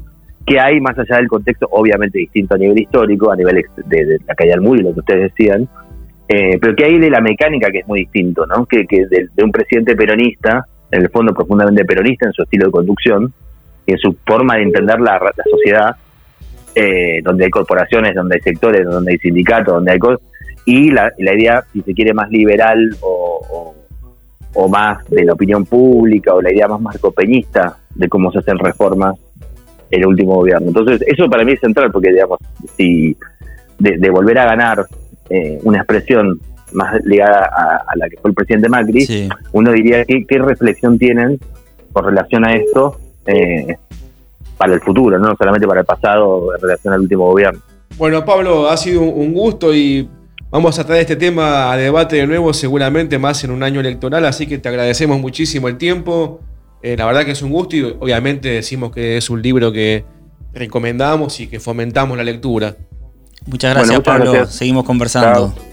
¿qué 0.49 0.59
hay 0.61 0.81
más 0.81 0.99
allá 0.99 1.17
del 1.17 1.28
contexto? 1.28 1.69
Obviamente 1.71 2.19
distinto 2.19 2.55
a 2.55 2.59
nivel 2.59 2.78
histórico, 2.78 3.31
a 3.31 3.37
nivel 3.37 3.64
de, 3.87 4.19
la 4.26 4.35
calle 4.35 4.52
Almuri, 4.52 4.83
lo 4.83 4.95
que 4.95 5.00
ustedes 5.00 5.33
decían. 5.35 5.69
Eh, 6.28 6.59
pero 6.61 6.75
¿qué 6.76 6.85
hay 6.85 6.99
de 6.99 7.11
la 7.11 7.21
mecánica 7.21 7.71
que 7.71 7.78
es 7.81 7.87
muy 7.88 8.00
distinto, 8.00 8.47
¿no? 8.47 8.67
Que, 8.67 8.87
que 8.87 9.07
de, 9.07 9.28
de 9.35 9.45
un 9.45 9.50
presidente 9.52 9.95
peronista, 9.97 10.64
en 10.90 11.02
el 11.02 11.11
fondo 11.11 11.33
profundamente 11.35 11.85
peronista 11.85 12.26
en 12.26 12.33
su 12.33 12.43
estilo 12.43 12.67
de 12.67 12.73
conducción, 12.73 13.33
y 13.87 13.93
en 13.93 13.99
su 13.99 14.14
forma 14.26 14.57
de 14.57 14.62
entender 14.64 15.00
la, 15.00 15.19
la 15.19 15.45
sociedad, 15.50 15.97
eh, 16.75 17.21
donde 17.23 17.45
hay 17.45 17.50
corporaciones, 17.50 18.15
donde 18.15 18.37
hay 18.37 18.41
sectores, 18.43 18.84
donde 18.84 19.13
hay 19.13 19.19
sindicatos, 19.19 19.75
donde 19.75 19.93
hay 19.93 19.99
cosas, 19.99 20.21
y 20.67 20.91
la, 20.91 21.11
la 21.19 21.34
idea, 21.34 21.65
si 21.73 21.80
se 21.82 21.95
quiere, 21.95 22.13
más 22.13 22.30
liberal 22.30 22.91
o, 23.00 23.41
o- 23.50 23.75
o 24.54 24.67
más 24.69 25.08
de 25.11 25.25
la 25.25 25.34
opinión 25.34 25.65
pública, 25.67 26.34
o 26.34 26.43
la 26.43 26.52
idea 26.52 26.67
más 26.69 26.80
marcopeñista 26.80 27.76
de 27.95 28.08
cómo 28.08 28.32
se 28.32 28.39
hacen 28.41 28.58
reformas 28.58 29.15
el 29.90 30.06
último 30.06 30.34
gobierno. 30.36 30.68
Entonces, 30.68 31.00
eso 31.06 31.28
para 31.28 31.44
mí 31.44 31.52
es 31.52 31.60
central, 31.60 31.90
porque, 31.92 32.10
digamos, 32.12 32.38
si 32.76 33.16
de, 33.78 33.96
de 33.98 34.10
volver 34.10 34.38
a 34.38 34.44
ganar 34.46 34.84
eh, 35.30 35.58
una 35.62 35.78
expresión 35.78 36.40
más 36.72 37.02
ligada 37.04 37.50
a, 37.50 37.76
a 37.86 37.96
la 37.96 38.08
que 38.08 38.16
fue 38.18 38.30
el 38.30 38.34
presidente 38.34 38.68
Macri, 38.68 39.00
Sí. 39.02 39.28
uno 39.52 39.72
diría 39.72 40.04
¿qué, 40.04 40.24
qué 40.26 40.38
reflexión 40.38 40.98
tienen 40.98 41.38
con 41.92 42.04
relación 42.04 42.44
a 42.46 42.54
esto 42.54 42.98
eh, 43.26 43.76
para 44.58 44.74
el 44.74 44.80
futuro, 44.80 45.18
no 45.18 45.34
solamente 45.36 45.66
para 45.66 45.80
el 45.80 45.86
pasado 45.86 46.54
en 46.54 46.60
relación 46.60 46.92
al 46.94 47.00
último 47.00 47.26
gobierno. 47.30 47.60
Bueno, 47.96 48.24
Pablo, 48.24 48.68
ha 48.68 48.76
sido 48.76 49.00
un- 49.02 49.20
un 49.28 49.32
gusto 49.32 49.74
y 49.74 50.08
vamos 50.50 50.78
a 50.78 50.84
traer 50.86 51.02
este 51.02 51.16
tema 51.16 51.72
a 51.72 51.76
debate 51.76 52.16
de 52.16 52.26
nuevo, 52.26 52.52
seguramente 52.52 53.18
más 53.18 53.42
en 53.44 53.50
un 53.50 53.62
año 53.62 53.80
electoral, 53.80 54.24
así 54.26 54.46
que 54.46 54.58
te 54.58 54.68
agradecemos 54.68 55.20
muchísimo 55.20 55.68
el 55.68 55.78
tiempo. 55.78 56.40
Eh, 56.82 56.97
la 56.97 57.06
verdad 57.06 57.25
que 57.25 57.32
es 57.32 57.43
un 57.43 57.50
gusto 57.50 57.76
y 57.76 57.82
obviamente 57.82 58.49
decimos 58.49 58.93
que 58.93 59.17
es 59.17 59.28
un 59.30 59.43
libro 59.43 59.73
que 59.73 60.04
recomendamos 60.54 61.41
y 61.41 61.47
que 61.49 61.58
fomentamos 61.60 62.17
la 62.17 62.25
lectura. 62.25 62.76
Muchas 63.47 63.75
gracias, 63.75 63.88
Bueno, 63.88 64.00
muchas 64.00 64.14
Pablo. 64.17 64.32
gracias. 64.32 64.56
Seguimos 64.56 64.84
conversando. 64.84 65.54
Chao. 65.54 65.69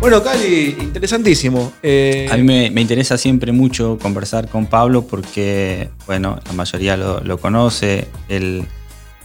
Bueno, 0.00 0.22
Cali, 0.22 0.76
interesantísimo. 0.80 1.72
Eh, 1.82 2.28
A 2.30 2.36
mí 2.36 2.42
me, 2.44 2.70
me 2.70 2.80
interesa 2.80 3.18
siempre 3.18 3.50
mucho 3.50 3.98
conversar 4.00 4.48
con 4.48 4.66
Pablo 4.66 5.02
porque, 5.06 5.88
bueno, 6.06 6.38
la 6.46 6.52
mayoría 6.52 6.96
lo, 6.96 7.20
lo 7.22 7.38
conoce. 7.38 8.06
Él, 8.28 8.64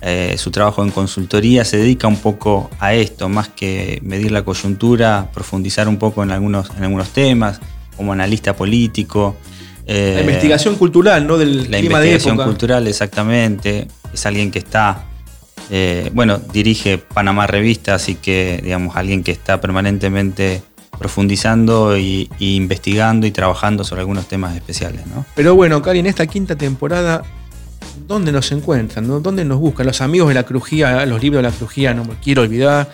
eh, 0.04 0.36
su 0.38 0.50
trabajo 0.50 0.84
en 0.84 0.90
consultoría 0.90 1.64
se 1.64 1.78
dedica 1.78 2.08
un 2.08 2.18
poco 2.18 2.72
a 2.80 2.96
esto, 2.96 3.30
más 3.30 3.50
que 3.50 4.00
medir 4.04 4.32
la 4.32 4.44
coyuntura, 4.44 5.30
profundizar 5.32 5.88
un 5.88 5.98
poco 5.98 6.24
en 6.24 6.32
algunos, 6.32 6.72
en 6.76 6.84
algunos 6.84 7.10
temas, 7.10 7.60
como 7.96 8.12
analista 8.12 8.56
político. 8.56 9.36
eh, 9.86 10.14
la 10.16 10.22
investigación 10.22 10.76
cultural, 10.76 11.28
¿no? 11.28 11.38
Del 11.38 11.70
la 11.70 11.78
clima 11.78 12.00
de 12.00 12.08
investigación 12.08 12.34
época. 12.34 12.46
cultural, 12.46 12.88
exactamente. 12.88 13.88
Es 14.12 14.26
alguien 14.26 14.50
que 14.50 14.58
está, 14.58 15.04
eh, 15.70 16.10
bueno, 16.14 16.40
dirige 16.40 16.98
Panamá 16.98 17.46
Revista, 17.46 17.94
así 17.94 18.16
que, 18.16 18.60
digamos, 18.64 18.96
alguien 18.96 19.22
que 19.24 19.32
está 19.32 19.62
permanentemente 19.62 20.64
profundizando 20.98 21.96
y, 21.98 22.30
y 22.40 22.56
investigando 22.56 23.28
y 23.28 23.32
trabajando 23.32 23.84
sobre 23.84 24.02
algunos 24.02 24.28
temas 24.28 24.56
especiales, 24.56 25.06
¿no? 25.08 25.26
Pero 25.36 25.56
bueno, 25.56 25.82
Cali, 25.82 26.00
en 26.00 26.08
esta 26.08 26.26
quinta 26.28 26.56
temporada, 26.56 27.24
¿dónde 28.08 28.32
nos 28.32 28.52
encuentran? 28.52 29.08
¿Dónde 29.22 29.46
nos 29.46 29.60
buscan? 29.60 29.86
Los 29.86 30.02
amigos 30.02 30.30
de 30.30 30.36
la 30.36 30.44
crujía, 30.44 31.06
los 31.06 31.22
libros 31.22 31.44
de 31.44 31.50
la 31.50 31.56
crujía, 31.56 31.94
no 31.94 32.04
me 32.04 32.16
quiero 32.16 32.44
olvidar. 32.44 32.90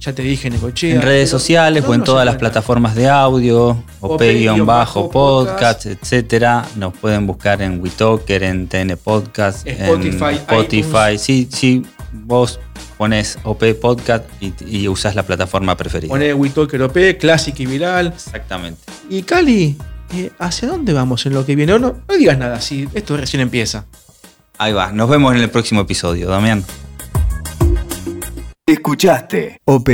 Ya 0.00 0.12
te 0.12 0.22
dije, 0.22 0.48
Necochea. 0.48 0.94
En 0.94 1.02
redes 1.02 1.30
pero 1.30 1.38
sociales 1.40 1.82
o 1.82 1.86
¿dónde 1.86 1.96
en 1.96 2.04
todas 2.04 2.24
las 2.24 2.36
plataformas 2.36 2.94
de 2.94 3.08
audio, 3.08 3.82
OP-podcast, 4.00 4.96
OP-podcast, 4.96 5.86
etcétera. 5.86 6.64
Nos 6.76 6.96
pueden 6.96 7.26
buscar 7.26 7.60
en 7.62 7.80
WeTalker, 7.80 8.44
en 8.44 8.68
TN 8.68 8.96
Podcast, 9.02 9.66
Spotify, 9.66 10.24
en 10.24 10.34
Spotify. 10.34 11.18
Sí, 11.18 11.48
sí, 11.50 11.82
vos 12.12 12.60
pones 12.96 13.38
OP 13.42 13.64
Podcast 13.80 14.24
y, 14.40 14.52
y 14.64 14.86
usás 14.86 15.16
la 15.16 15.24
plataforma 15.24 15.76
preferida. 15.76 16.10
Poné 16.10 16.32
WeTalker 16.32 16.82
OP, 16.82 17.18
Classic 17.18 17.58
y 17.58 17.66
Viral. 17.66 18.08
Exactamente. 18.08 18.80
Y 19.10 19.22
Cali, 19.22 19.76
eh, 20.14 20.30
¿hacia 20.38 20.68
dónde 20.68 20.92
vamos 20.92 21.26
en 21.26 21.34
lo 21.34 21.44
que 21.44 21.56
viene? 21.56 21.72
No, 21.72 21.78
no, 21.78 21.96
no 22.08 22.14
digas 22.16 22.38
nada, 22.38 22.60
si 22.60 22.88
esto 22.94 23.16
recién 23.16 23.40
empieza. 23.40 23.84
Ahí 24.58 24.72
va. 24.72 24.92
Nos 24.92 25.08
vemos 25.08 25.34
en 25.34 25.40
el 25.40 25.50
próximo 25.50 25.80
episodio, 25.82 26.28
Damián. 26.28 26.64
Escuchaste 28.66 29.60
OP 29.64 29.88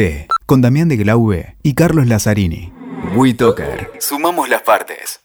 con 0.46 0.60
Damián 0.60 0.88
de 0.88 0.96
Glaube 0.96 1.56
y 1.62 1.74
Carlos 1.74 2.06
Lazzarini. 2.06 2.72
WeToker. 3.14 3.92
Sumamos 4.00 4.48
las 4.48 4.62
partes. 4.62 5.23